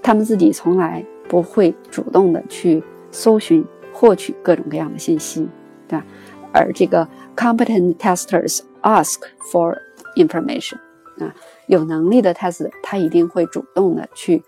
[0.01, 5.47] 他们自己从来不会主动的去搜寻获取各种各样的信息，
[5.87, 6.05] 对吧？
[6.51, 9.19] 而这个 competent testers ask
[9.51, 9.77] for
[10.15, 10.77] information。
[11.19, 11.35] 啊，
[11.67, 14.41] 有能力的 test 他一定会主动的去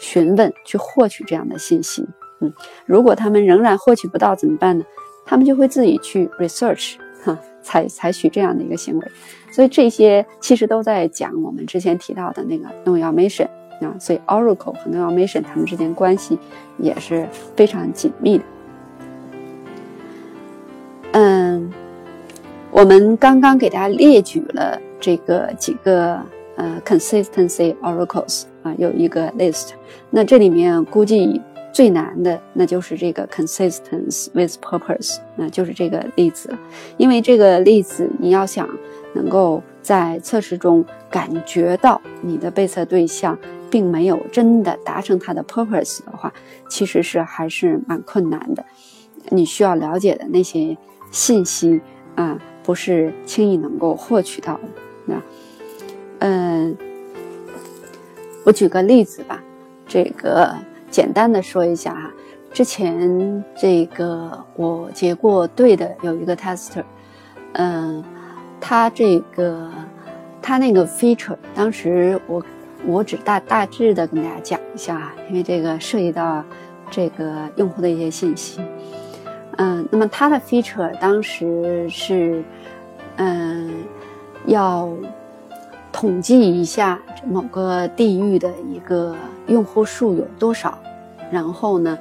[0.00, 2.06] 询问、去获取这样的信息。
[2.40, 2.50] 嗯，
[2.86, 4.84] 如果他们仍然获取不到怎么办呢？
[5.26, 9.06] 他们就会自己去 research，哈，采采取这样的一个行为。
[9.50, 13.48] 所以这些其实都在讲我们之前提到的那个 know your mission
[13.80, 13.94] 啊。
[13.98, 16.38] 所以 Oracle 和 know your mission 他们之间关系
[16.78, 18.44] 也是非常紧密的。
[21.12, 21.72] 嗯，
[22.70, 24.80] 我们刚刚给大家列举了。
[25.00, 26.18] 这个几个
[26.56, 29.72] 呃，consistency oracles 啊，有一个 list。
[30.08, 31.38] 那这里面估计
[31.74, 36.48] 最难的，那就是这个 consistency with purpose，那就是这个例子。
[36.96, 38.66] 因为这个例子，你要想
[39.12, 43.38] 能够在测试中感觉到你的被测对象
[43.74, 46.32] 并没有真的达成他的 purpose 的话，
[46.68, 48.64] 其实是还是蛮困难的。
[49.30, 50.78] 你需要了解的那些
[51.10, 51.80] 信息
[52.14, 54.60] 啊，不是轻易能够获取到的。
[55.06, 55.22] 那，
[56.20, 56.76] 嗯，
[58.44, 59.42] 我举个例子吧，
[59.88, 60.54] 这个
[60.88, 62.12] 简单的说一下哈。
[62.52, 66.84] 之前这个我结过对的有一个 tester，
[67.54, 68.04] 嗯，
[68.60, 69.68] 他这个
[70.40, 72.40] 他那个 feature，当时我
[72.86, 76.44] 我只大大致的跟大家讲一下啊，因为这个涉及到
[76.90, 78.60] 这个用户的一些信息。
[79.56, 82.42] 嗯，那么他的 feature 当时是，
[83.16, 83.70] 嗯。
[84.46, 84.92] 要
[85.90, 89.16] 统计一下某个地域的一个
[89.46, 90.78] 用户数有多少，
[91.30, 91.98] 然后呢，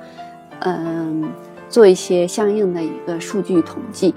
[0.59, 1.31] 嗯，
[1.69, 4.13] 做一些相应的一个数据统计。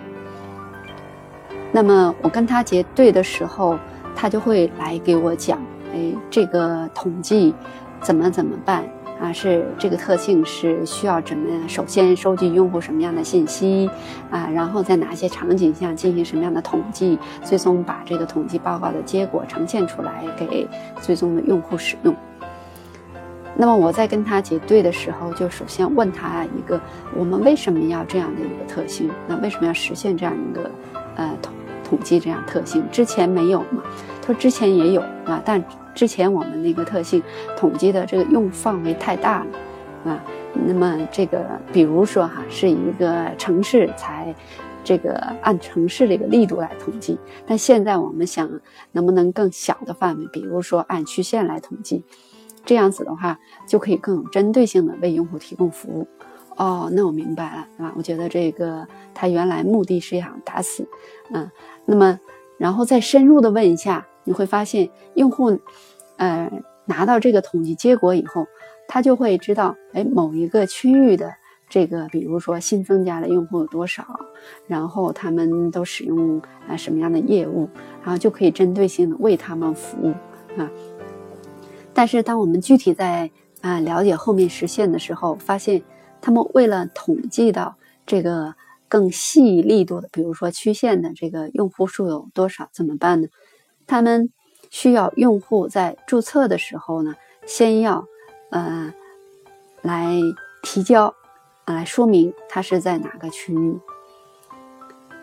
[1.71, 3.79] 那么我跟他结对的时候，
[4.17, 7.55] 他就会来给我讲，哎，这个统计
[8.01, 8.85] 怎么怎么办。
[9.19, 11.67] 啊，是这个特性是需要怎么样？
[11.67, 13.89] 首先收集用户什么样的信息
[14.31, 20.69] 啊，然后在哪些场景下进行什么样的统计，最终把这个统计报告的结果呈现出来给
[21.01, 22.15] 最终的用户使用。
[23.57, 26.79] 那么我在跟他结对的时候，就首先问他一个：
[27.17, 29.11] 我们为什么要这样的一个特性？
[29.27, 30.71] 那为什么要实现这样一个
[31.15, 32.85] 呃统统计这样特性？
[32.93, 33.83] 之前没有吗？
[34.27, 35.65] 说之前也有啊，但。
[35.97, 37.23] 之前我们那个特性
[37.57, 44.35] 统计的这个用范围太大了，啊，那么这个比如说哈，是一个城市才
[44.85, 48.47] 这个按城市这个力度来统计，但现在我们想
[48.93, 52.05] 能不能更小的范围，比如说按区县来统计，
[52.67, 56.07] 这样子的话就可以更有针对性的为用户提供服务。
[56.57, 60.87] 哦，那我明白了，啊，我觉得这个他原来目的是想打死，
[61.33, 61.51] 嗯，
[61.87, 62.21] 那么
[62.59, 64.07] 然后再深入的问一下。
[64.27, 65.59] 你会发现，用户，
[66.17, 66.53] 呃，
[66.85, 68.47] 拿到这个统计结果以后，
[68.87, 71.33] 他就会知道，哎，某一个区域的
[71.69, 74.05] 这个，比如说新增加的用户有多少，
[74.67, 77.69] 然后他们都使用啊什么样的业务，
[78.03, 80.11] 然后就可以针对性的为他们服务
[80.61, 80.71] 啊。
[81.95, 83.31] 但是当我们具体在
[83.63, 85.83] 啊了解后面实现的时候，发现
[86.21, 88.55] 他们为了统计到这个
[88.89, 93.29] 更细力度的，比如说曲线的这个用户数有多少，怎么办呢？
[93.87, 94.31] 他们
[94.71, 97.15] 需要用户在注册的时候呢，
[97.47, 98.05] 先要
[98.51, 98.93] 呃
[99.83, 100.17] 来
[100.63, 101.15] 提交，
[101.67, 103.79] 来说明他是在哪个区域。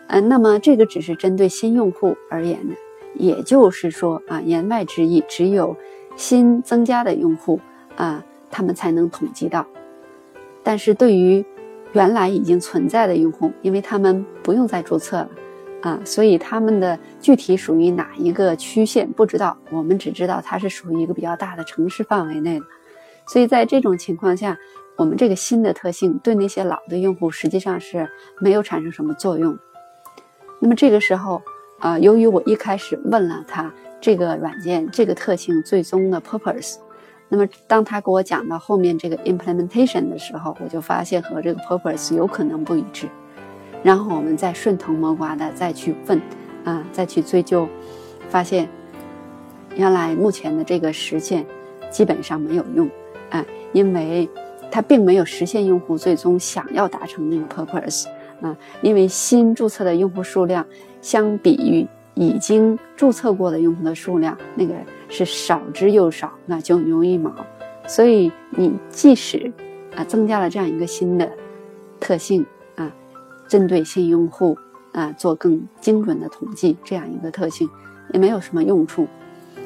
[0.08, 2.74] 嗯，那么这个只是针对新用户而言的，
[3.14, 5.76] 也就是说啊，言外之意，只有
[6.16, 7.60] 新增加的用户
[7.96, 9.66] 啊，他们才能统计到。
[10.62, 11.44] 但是对于
[11.92, 15.28] 原来已经存在的用户，因为他们不用再注册了。
[15.84, 22.64] 啊，所以他们的具体属于哪一个区县不知道，我们只知道它是属于一个比较大的城市范围内的。
[23.26, 24.56] 所以在这种情况下，
[24.96, 28.08] 我们这个新的特性对那些老的用户实际上是
[28.40, 29.58] 没有产生什么作用。
[30.58, 31.42] 那么这个时候，
[31.80, 33.70] 啊，由于我一开始问了他
[34.00, 36.76] 这个软件这个特性最终的 purpose，
[37.28, 43.06] 那么当他给我讲到后面这个 implementation 的时候，我就发现和这个 purpose 有可能不一致。
[43.84, 46.18] 然后我们再顺藤摸瓜的再去问，
[46.64, 47.68] 啊，再去追究，
[48.30, 48.66] 发现
[49.76, 51.44] 原来目前的这个实现
[51.90, 52.88] 基本上没有用，
[53.28, 53.44] 啊，
[53.74, 54.26] 因为
[54.70, 58.06] 它并没有实现用户最终想要达成那个 purpose，
[58.40, 60.64] 啊，因为新注册的用户数量
[61.02, 64.72] 相比于已经注册过的用户的数量，那个
[65.10, 67.30] 是少之又少，那九牛一毛，
[67.86, 69.52] 所以你即使
[69.94, 71.30] 啊增加了这样一个新的
[72.00, 72.46] 特性。
[73.48, 74.56] 针对新用户
[74.92, 77.68] 啊，做更精准的统计，这样一个特性
[78.12, 79.06] 也没有什么用处。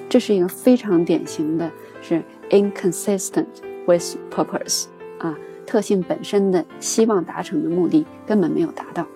[0.08, 3.46] 这是一个非常典型的，是 inconsistent
[3.86, 4.86] with purpose
[5.18, 5.36] 啊，
[5.66, 9.06] 特性本身的希望达成的目的根本没有达到。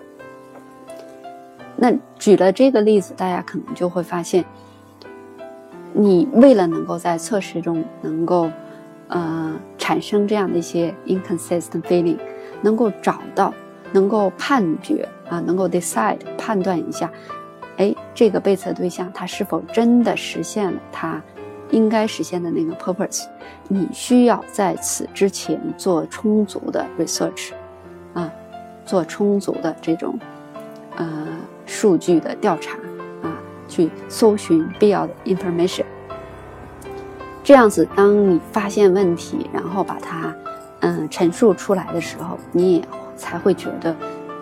[1.75, 4.45] 那举了这个例子，大家可能就会发现，
[5.93, 8.51] 你为了能够在测试中能够
[9.07, 12.19] 呃产生这样的一些 inconsistent feeling，
[12.61, 13.51] 能够找到。
[13.93, 17.09] 能够判决啊，能够 decide 判断一下，
[17.77, 21.21] 哎，这个被测对象他是否真的实现了他
[21.69, 23.25] 应该实现的那个 purpose？
[23.67, 27.51] 你需要在此之前做充足的 research，
[28.13, 28.29] 啊，
[28.85, 30.17] 做充足的这种
[30.97, 31.27] 呃
[31.65, 32.77] 数据的调查
[33.21, 35.85] 啊，去搜寻必要的 information。
[37.43, 40.33] 这样子，当你发现问题，然后把它
[40.79, 42.83] 嗯陈述出来的时候，你也。
[43.15, 43.95] 才会觉得，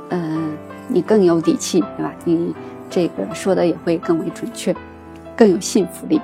[0.09, 0.57] 嗯，
[0.87, 2.13] 你更有底气，对吧？
[2.25, 2.53] 你
[2.89, 4.75] 这个说的也会更为准确，
[5.35, 6.19] 更有信服力。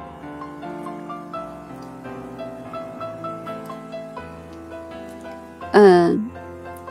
[5.74, 6.30] 嗯，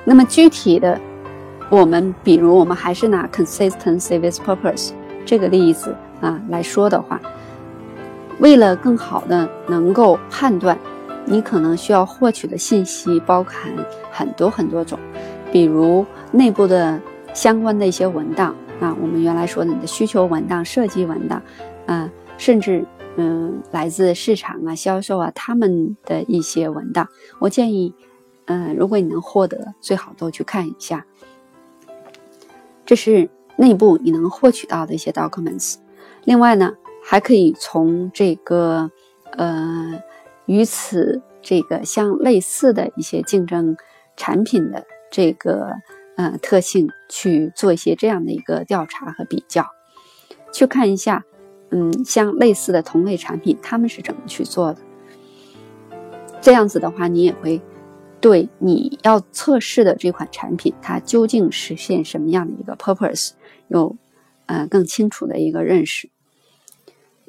[0.05, 1.01] 那么具体的，
[1.69, 4.93] 我们比如我们还是拿 consistency with purpose
[5.25, 7.21] 这个例子啊来说的话，
[8.39, 10.79] 为了更好的能够判断，
[11.25, 13.73] 你可能需要获取的信息包含
[14.13, 14.97] 很多很多种。
[15.57, 17.01] 比如内部的
[17.33, 21.43] 相关的一些文档啊，我们原来说的你的需求文档、设计文档，
[21.87, 22.85] 啊，甚至
[23.17, 27.95] 嗯来自市场啊、销售啊他们的一些文档，我建议，
[28.45, 31.07] 嗯，如果你能获得，最好都去看一下。
[32.85, 35.77] 这是内部你能获取到的一些 documents。
[36.25, 38.91] 另外呢，还可以从这个
[39.31, 40.03] 呃
[40.45, 43.75] 与此这个相类似的一些竞争
[44.19, 44.85] 产品的。
[45.17, 45.73] 这个
[46.19, 49.67] 呃特性去做一些这样的一个调查和比较，
[50.53, 51.25] 去看一下，
[51.71, 54.83] 嗯，像类似的同类产品，他们是怎么去做的。
[56.43, 57.63] 这样子的话，你也会
[58.21, 63.31] 对你要测试的这款产品，它究竟实现什么样的一个 purpose
[63.69, 63.97] 有
[64.45, 66.11] 呃更清楚的一个认识。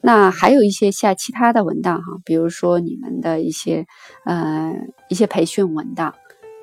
[0.02, 3.88] 那还有一些像其他的文档哈，比如说你们的一些
[4.26, 4.74] 呃
[5.08, 6.14] 一些培训文档，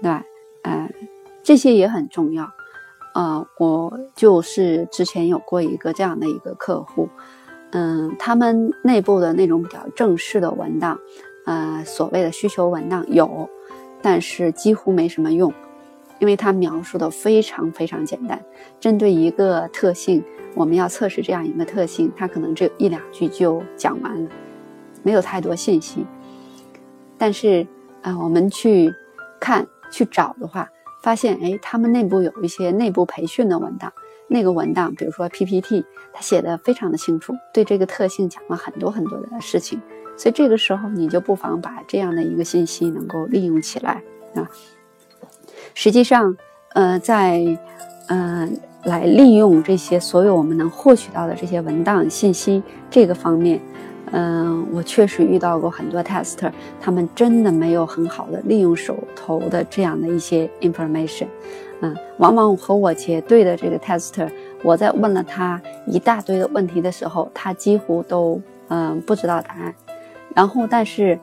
[0.02, 0.22] 对吧？
[0.62, 0.88] 呃，
[1.44, 2.50] 这些也很重要。
[3.14, 7.08] 呃，我就是之前有过一个这样的一个客户，
[7.70, 10.98] 嗯，他们内部的那种比较正式的文档，
[11.44, 13.48] 呃，所谓的需求文档有，
[14.02, 15.52] 但是几乎没什么用，
[16.18, 18.42] 因为它描述的非常非常简单。
[18.80, 20.24] 针对一个特性，
[20.54, 24.30] 我们要测试这样一个特性，它可能只有一两句就讲完了，
[25.04, 26.04] 没有太多信息。
[27.18, 27.64] 但是
[28.02, 28.92] 啊，我们去
[29.38, 29.66] 看。
[29.90, 30.68] 去找的话，
[31.04, 33.92] 发现哎，他们内部有一些内部培训的文档，
[34.26, 35.84] 那个文档，比如说 PPT，
[36.14, 39.78] 他写的非常的清楚，对这个特性讲了很多很多的事情，
[40.16, 44.02] 所以这个时候你就不妨把这样的一个信息能够利用起来
[44.34, 44.48] 啊。
[45.74, 46.34] 实际上，
[46.72, 47.44] 呃，在
[48.08, 48.48] 呃
[48.84, 53.60] 来利用这些所有我们能获取到的这些文档信息这个方面，
[54.16, 56.48] 嗯，我确实遇到过很多 tester，
[56.80, 61.26] 他们真的没有很好的利用手头的这样的一些 information。
[61.80, 64.30] 嗯，往往和我结对的这个 tester，
[64.62, 69.74] 我在问了他一大堆的问题的时候，他几乎都嗯不知道答案。
[70.32, 71.18] 然后，但是，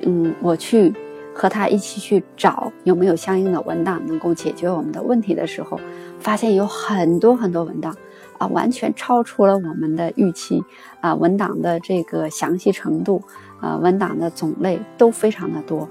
[0.00, 0.94] 嗯，我去
[1.34, 5.78] 和他一起去找有没有相应的文档能够解决我们的问题的时候，
[6.18, 7.94] 发现有很多很多文档
[8.40, 10.64] 啊，完全超出了我们的预期
[11.02, 13.22] 啊，文档的这个详细程度
[13.60, 15.86] 啊，文档的种类都非常的多。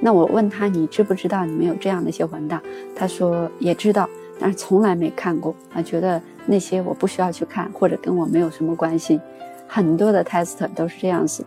[0.00, 2.62] 那我问他，你知不知道你们有这样的一些文档？
[2.94, 9.20] 他说也知道，但是从来没看过啊，觉得那些我不需要去看，或者跟我没有什么关系。
[9.66, 11.44] 很多的 tester 都是这样子，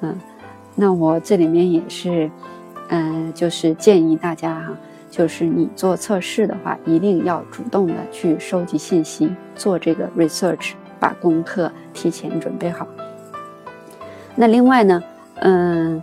[0.00, 0.14] 嗯，
[0.74, 2.28] 那我这里面也是，
[2.88, 4.76] 嗯，就是建议大家哈，
[5.18, 12.86] 就是你做测试的话，一定要主动的去收集信息，做这个 research，把功课提前准备好。
[14.36, 15.02] 那另外呢，
[15.40, 16.00] 嗯。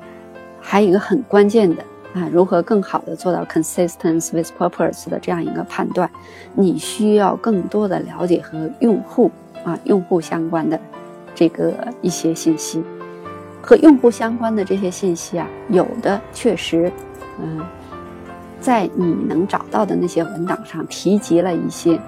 [0.68, 1.84] 还有一个很关键的
[2.16, 6.10] 啊，如何更好的做到 consistent with purpose 的这样一个判断，
[6.56, 9.30] 你需要更多的了解和用户
[9.64, 10.80] 啊，用户相关的
[11.36, 12.84] 这个一些信息，
[13.62, 16.92] 和用户相关的这些信息啊，有的确实，
[17.40, 17.62] 嗯，
[18.66, 22.00] 在你能找到的那些文档上提及了一些，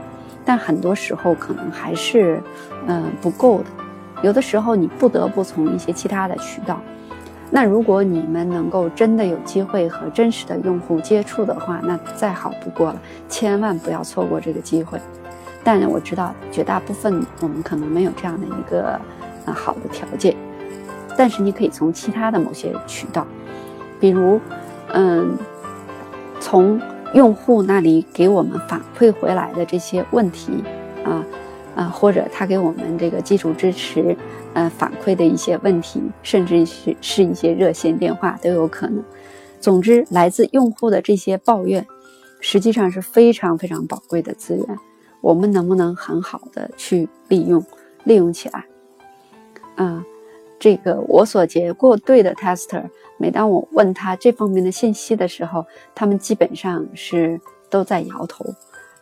[0.44, 2.42] 但很多时候可能还是
[2.88, 3.66] 嗯不够的，
[4.24, 6.82] 有的时候你不得不从一些其他的渠道。
[7.52, 13.00] 那如果你们能够真的有机会和真实的用户接触的话，那再好不过了，
[13.30, 15.00] 千万不要错过这个机会。
[15.64, 19.00] 但我知道绝大部分我们可能没有这样的一个
[19.46, 20.36] 呃好的条件，
[21.16, 23.28] 但是你可以从其他的某些渠道，
[24.00, 24.42] 比如，
[24.94, 25.38] 嗯，
[26.50, 26.80] 从
[27.14, 30.64] 用户那里给我们反馈回来的这些问题
[31.04, 31.22] 啊
[31.76, 34.16] 啊，或者他给我们这个技术支持。
[34.54, 39.04] 呃，反馈的一些问题，甚至是是一些热线电话都有可能。
[39.60, 41.86] 总之，来自用户的这些抱怨，
[42.40, 44.66] 实际上是非常非常宝贵的资源。
[45.20, 47.64] 我们能不能很好的去利用，
[48.06, 48.66] 利用起来？
[49.76, 50.02] 啊，
[50.60, 52.84] 这个我所结过对的 tester，
[53.18, 57.40] 每当我问他这方面的信息的时候，他们基本上是
[57.70, 58.46] 都在摇头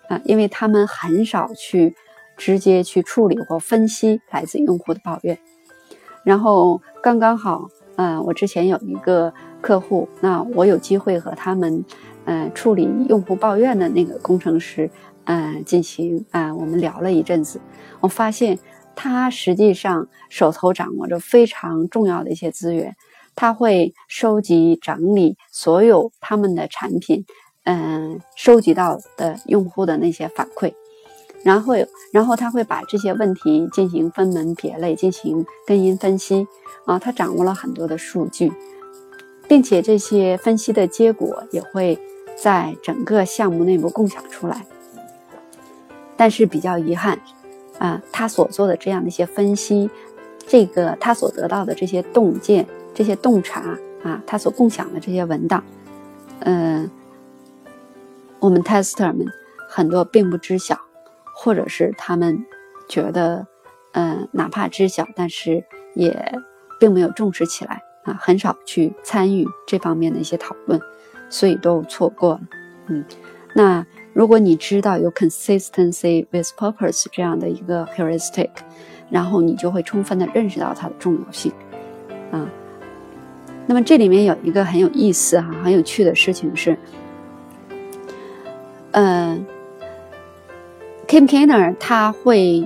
[0.10, 1.95] 啊，因为他们很少去。
[2.38, 5.39] 直接去处理或分析来自用户的抱怨，
[6.26, 11.86] 然后刚刚好，嗯，我之前有一个客户，那我有机会和他们，
[12.26, 14.91] 嗯，处理用户抱怨的那个工程师，
[15.24, 17.58] 嗯，进行，嗯，我们聊了一阵子，
[18.01, 18.60] 我发现
[18.95, 22.95] 他实际上手头掌握着非常重要的一些资源，
[23.35, 27.25] 他会收集整理所有他们的产品，
[27.65, 30.73] 嗯，收集到的用户的那些反馈。
[31.43, 31.75] 然后，
[32.11, 36.47] 然后他会把这些问题进行分门别类，进行根因分析
[36.85, 36.97] 啊。
[36.97, 38.51] 他掌握了很多的数据，
[39.47, 41.99] 并且这些分析的结果也会
[42.35, 44.65] 在整个项目内部共享出来。
[46.17, 47.19] 但是比较遗憾
[47.80, 49.89] 啊，他所做的这样的一些分析，
[50.47, 55.63] 这个他所得到的这些洞见、这些洞察啊，他所共享的这些文档，
[56.39, 56.89] 嗯，
[58.39, 59.26] 我们 tester 们
[59.69, 60.80] 很多并不知晓。
[61.38, 62.45] 或者是他们
[62.88, 63.45] 觉得，
[63.91, 66.39] 嗯，哪怕知晓，但是也
[66.80, 70.80] 并没有重视起来啊，很少去参与这方面的一些讨论，
[71.30, 72.41] 所以都错过了。
[72.88, 73.03] 嗯，
[73.53, 73.86] 那
[74.16, 78.49] 如果你知道有 consistency with purpose 这样的一个 heuristic，
[79.09, 81.51] 然后你就会充分的认识到它的重要性
[82.32, 82.49] 啊。
[83.68, 86.78] 那么这里面有一个很有意思哈、很有趣的事情是，
[88.91, 89.45] 嗯。
[91.07, 92.66] Kim Kiner 他会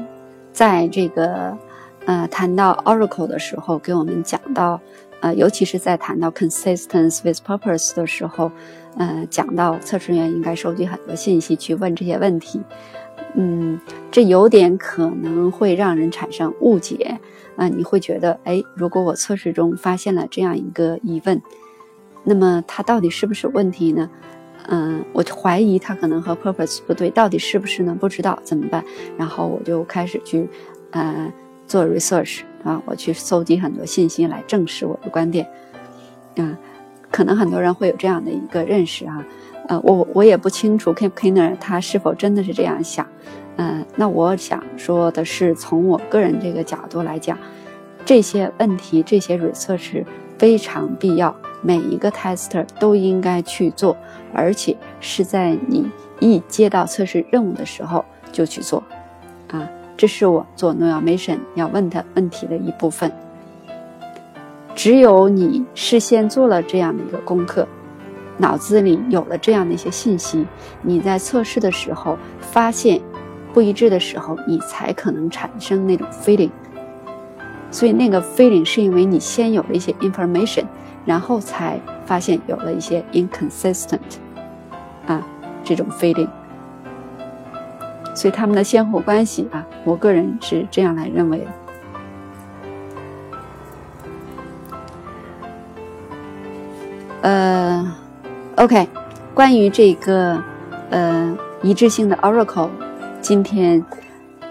[0.53, 1.57] 在这个
[2.05, 4.79] 呃谈到 Oracle 的时候，给我们讲到
[5.21, 8.51] 呃，尤其是在谈到 Consistence with Purpose 的时候，
[8.97, 12.61] 呃，讲到测试员应该收集很多信息去问这些问题。
[13.35, 17.19] 嗯，这有点可能会让人产生误解
[17.55, 21.41] 啊，你会觉得，哎，如果我测试中发现了这样一个疑问，
[22.23, 24.09] 那么它到底是不是问题呢？
[24.67, 27.95] 嗯，我怀疑他可能和 purpose 不对，到底是不是呢？
[27.99, 28.83] 不知道怎么办？
[29.17, 30.47] 然后我就开始去，
[30.91, 31.31] 呃，
[31.65, 35.47] 做 research 啊，我去搜集很多信息来证实我的观点。
[36.37, 36.57] 啊，
[37.11, 39.25] 可能很多人会有这样的一个认识啊，
[39.67, 43.05] 呃，我我也不清楚 Kim Kiner 他是否真的是这样想。
[43.57, 47.37] 嗯，那我想说的是，从我个人这个角度来讲，
[48.05, 50.05] 这些问题，这些 research
[50.37, 53.97] 非常必要，每一个 tester 都应该去做，
[54.33, 55.91] 而且是在你
[56.21, 58.81] 一接到测试任务的时候就去做。
[59.99, 63.11] 这是我做 n o a mission 要问的问题的一部分。
[64.73, 67.67] 只有你事先做了这样的一个功课，
[68.37, 70.47] 脑子里有了这样的一些信息，
[70.81, 73.01] 你在测试的时候发现
[73.53, 76.51] 不一致的时候，你才可能产生那种 feeling。
[77.69, 80.63] 所以那个 feeling 是因为你先有了一些 information，
[81.05, 83.99] 然后才发现有了一些 inconsistent
[85.05, 85.27] 啊
[85.61, 86.29] 这种 feeling。
[88.19, 91.45] 所以他们的先后关系啊，我个人是这样来认为的。
[97.21, 97.95] 呃
[98.57, 98.89] ，OK，
[99.33, 100.43] 关于这个
[100.89, 102.67] 呃一致性的 Oracle，
[103.21, 103.81] 今天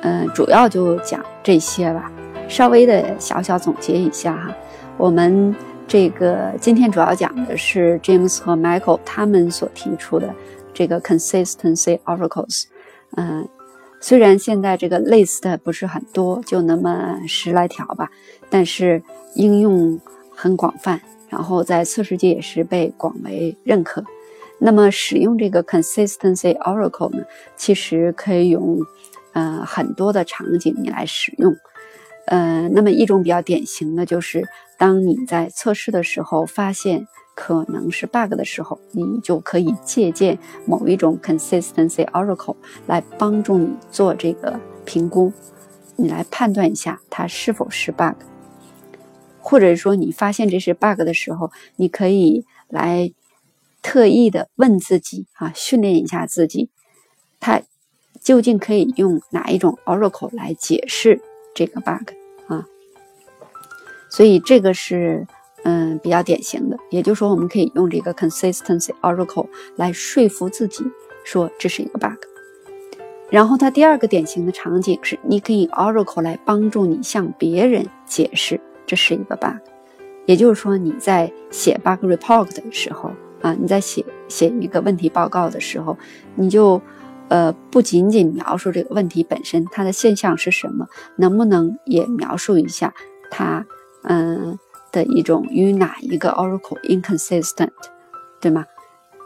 [0.01, 2.11] 呃主要就讲这些吧。
[2.49, 4.51] 稍微的小小总结一下哈，
[4.97, 5.55] 我们
[5.87, 10.35] 这个今天主要讲的是 James 和 Michael 他们所提出的
[10.73, 12.65] 这个 consistency oracles。
[13.17, 13.47] 嗯，
[14.01, 18.11] 虽然现在这个 list 不是很多，就那么十来条吧，
[18.49, 19.03] 但是
[19.35, 20.01] 应用
[20.35, 24.05] 很广泛，然后在测试界也是被广为认可。
[24.61, 27.25] 那么使用这个 consistency oracle 呢，
[27.57, 28.79] 其实可以用
[29.33, 31.57] 呃很多的场景你来使用。
[32.27, 34.47] 呃，那么一种比较典型的就是，
[34.79, 42.57] 当你在测试的时候发现可能是 bug 的时候，你就可以借鉴某一种 consistency oracle
[42.87, 45.33] 来帮助你做这个评估，
[45.97, 48.15] 你来判断一下它是否是 bug，
[49.41, 53.13] 或者说你发现这是 bug 的时候，你可以来
[53.83, 56.71] 特意的问自己啊，训练一下自己，
[57.39, 57.63] 它
[58.21, 61.21] 究竟可以用哪一种 oracle 来解释
[61.55, 62.18] 这个 bug。
[64.11, 65.27] 所以这个是
[65.65, 69.47] 嗯比较典型的，也就是说，我们可以用这个 consistency oracle
[69.77, 70.85] 来说服自己
[71.25, 72.17] 说这是一个 bug。
[73.31, 79.57] 然后它第二个典型的场景是，你可以 oracle 来帮助你向别人解释这是一个 bug。
[80.25, 83.11] 也就是说，你在写 bug report 的时候
[83.43, 85.97] 啊，你在写写一个问题报告的时候，
[86.37, 86.81] 你就
[87.29, 90.87] 呃不仅仅描述这个问题本身它的现象是什么，
[91.17, 92.95] 能不能也描述一下
[93.31, 93.67] 它？
[94.11, 94.59] 嗯，
[94.91, 97.69] 的一种与哪一个 oracle inconsistent，
[98.41, 98.65] 对吗？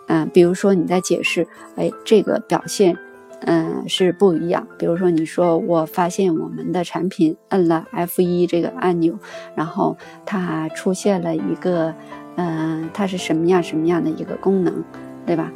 [0.09, 2.99] 嗯，比如说你在解释，哎，这个表现，
[3.43, 4.67] 嗯，是不一样。
[4.77, 9.17] 比如说你说我发现我们的产品摁了 F1 这个按钮，
[9.55, 11.95] 然后它出现了一个，
[12.35, 14.83] 嗯，它是什么样什么样的一个功能，
[15.25, 15.53] 对吧？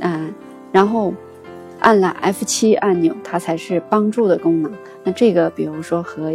[0.00, 0.34] 嗯，
[0.70, 1.14] 然后
[1.78, 4.70] 按了 F7 按钮，它才是帮助的功能。
[5.02, 6.30] 那这个，比如说和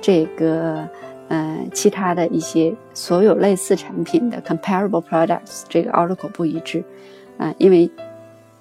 [0.00, 0.88] 这个。
[1.28, 6.84] 呃，其他的一些所有类似产品的 comparable products 这个 oracle 不一致，
[7.36, 7.90] 啊，因为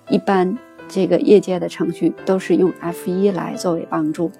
[0.10, 0.58] 一般
[0.88, 4.32] 这个业界的程序都是用 F1 来作为帮助。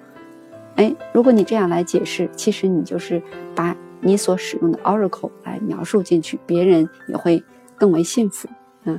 [0.74, 3.22] 哎，如果你这样来解释，其实你就是
[3.54, 7.44] 把你所使用的 oracle 来描述进去，别人也会
[7.76, 8.48] 更为信服。
[8.84, 8.98] 嗯，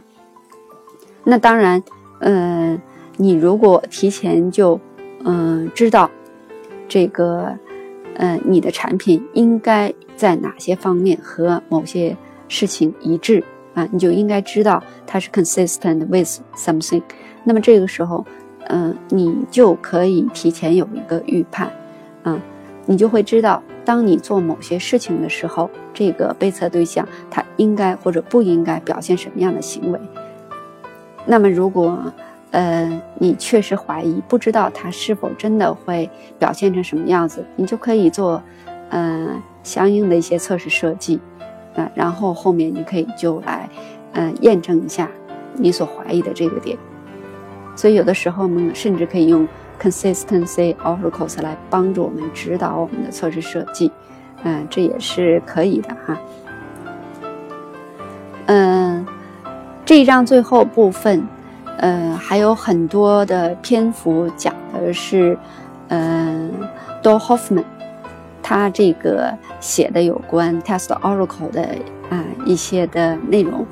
[1.25, 1.84] 那当然，
[2.19, 2.82] 嗯，
[3.17, 4.80] 你如果提前就
[5.25, 6.09] 嗯知道
[6.88, 7.57] 这个。
[8.20, 13.43] 嗯，你的产品应该在哪些方面和某些事情一致
[13.76, 13.88] 啊？
[13.91, 17.03] 你就应该知道它是 consistent with something。
[17.43, 18.26] 那么这个时候，
[18.70, 21.72] 嗯，你就可以提前有一个预判，
[22.24, 22.41] 嗯，
[22.88, 29.99] 你就会知道，当你做某些事情的时候，这个被测对象他应该或者不应该表现什么样的行为。
[31.26, 32.11] 那么如果
[32.51, 38.41] 呃，你确实怀疑，不知道它是否真的会表现成什么样子，你就可以做，
[38.89, 41.19] 嗯，相应的一些测试设计，
[41.75, 43.69] 啊，然后后面你可以就来，
[44.13, 45.09] 嗯，验证一下
[45.55, 46.77] 你所怀疑的这个点。
[47.75, 49.45] 所以有的时候我们甚至可以用
[49.79, 53.91] consistency oracles 来帮助我们指导我们的测试设计，
[54.43, 56.17] 嗯，这也是可以的哈。
[58.45, 59.05] 嗯，
[59.85, 61.27] 这一章最后部分。
[61.78, 65.38] 呃，还有很多的篇幅讲的是，
[65.89, 66.51] 嗯
[67.03, 67.63] ，Do Hoffman，
[68.41, 71.63] 他这个写的有关 Test Oracle 的
[72.09, 73.65] 啊一些的内容，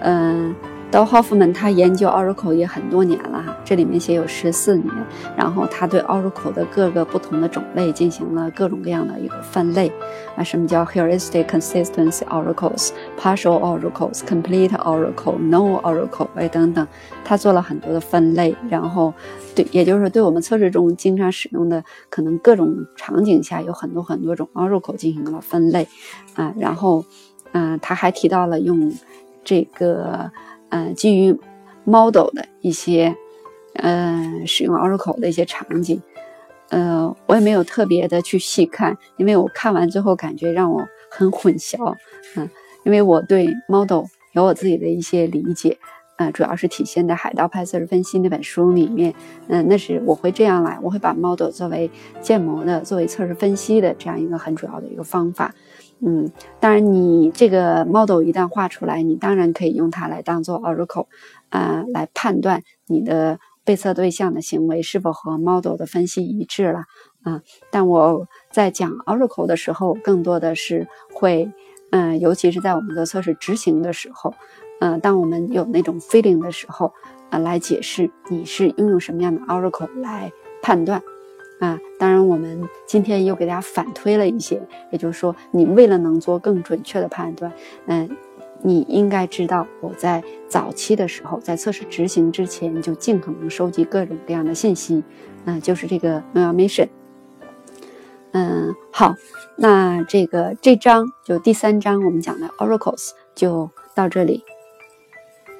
[0.00, 0.54] 嗯，
[0.92, 4.92] Dowhoff 们他研究 Oracle 也很多年了哈，这里面写有十四年。
[5.34, 9.90] 然后他对 Oracle 的各个不同的种类进行了各种各样的一个分类
[10.36, 16.86] 啊，什么叫 Heuristic Consistency Oracles、Partial Oracles、Complete Oracle、No Oracle 哎等等，
[17.24, 18.54] 他做了很多的分类。
[18.68, 19.14] 然后
[19.54, 25.88] 对，也就是对我们测试中经常使用的可能各种场景下有很多很多种 Oracle 进行了分类
[26.34, 26.52] 啊。
[26.58, 27.02] 然后
[27.52, 28.92] 嗯，他还提到了用
[29.42, 30.30] 这个。
[30.74, 31.38] 嗯，基于
[31.84, 33.14] model 的一些，
[33.74, 36.00] 嗯，使用 Oracle 的一些场景，
[36.70, 41.94] 呃，我也没有特别的去细看，因为我看完之后感觉让我很混淆，
[42.36, 42.48] 嗯，
[42.84, 45.76] 因为我对 model 有我自己的一些理解，
[46.16, 49.12] 嗯，主要是体现在《海盗派测试分析》那本书里面，
[49.48, 51.90] 嗯，那是我会这样来，我会把 model 作为
[52.22, 55.54] 建模的，作为测试分析的这样一个很主要的一个方法。
[56.04, 61.06] 嗯，当然，你这个 model 一旦画出来，你当然可以用它来当做 oracle，
[61.48, 66.86] 啊，来判断你的被测对象的行为是否和 model 的分析一致了
[67.22, 67.40] 啊。
[67.70, 71.52] 但我在讲 oracle 的时候，更多的是会，
[71.92, 74.34] 嗯，尤其是在我们的测试执行的时候，
[74.80, 76.92] 嗯，当我们有那种 feeling 的时候，
[77.30, 81.00] 啊，来解释你是应用什么样的 oracle 来判断。
[81.62, 84.60] 啊，当然，我们今天又给大家反推了一些，
[84.90, 87.52] 也就是说，你为了能做更准确的判断，
[87.86, 88.10] 嗯，
[88.62, 95.04] 你应该知道，我在早期的时候，在测试执行之前，就尽可能收集各种各样的信息，
[95.44, 96.90] 嗯，就是这个 n o i s i o n。
[98.32, 99.14] 嗯，好，
[99.56, 104.42] 那这个这章就第三章我们讲的 oracles 就到这里。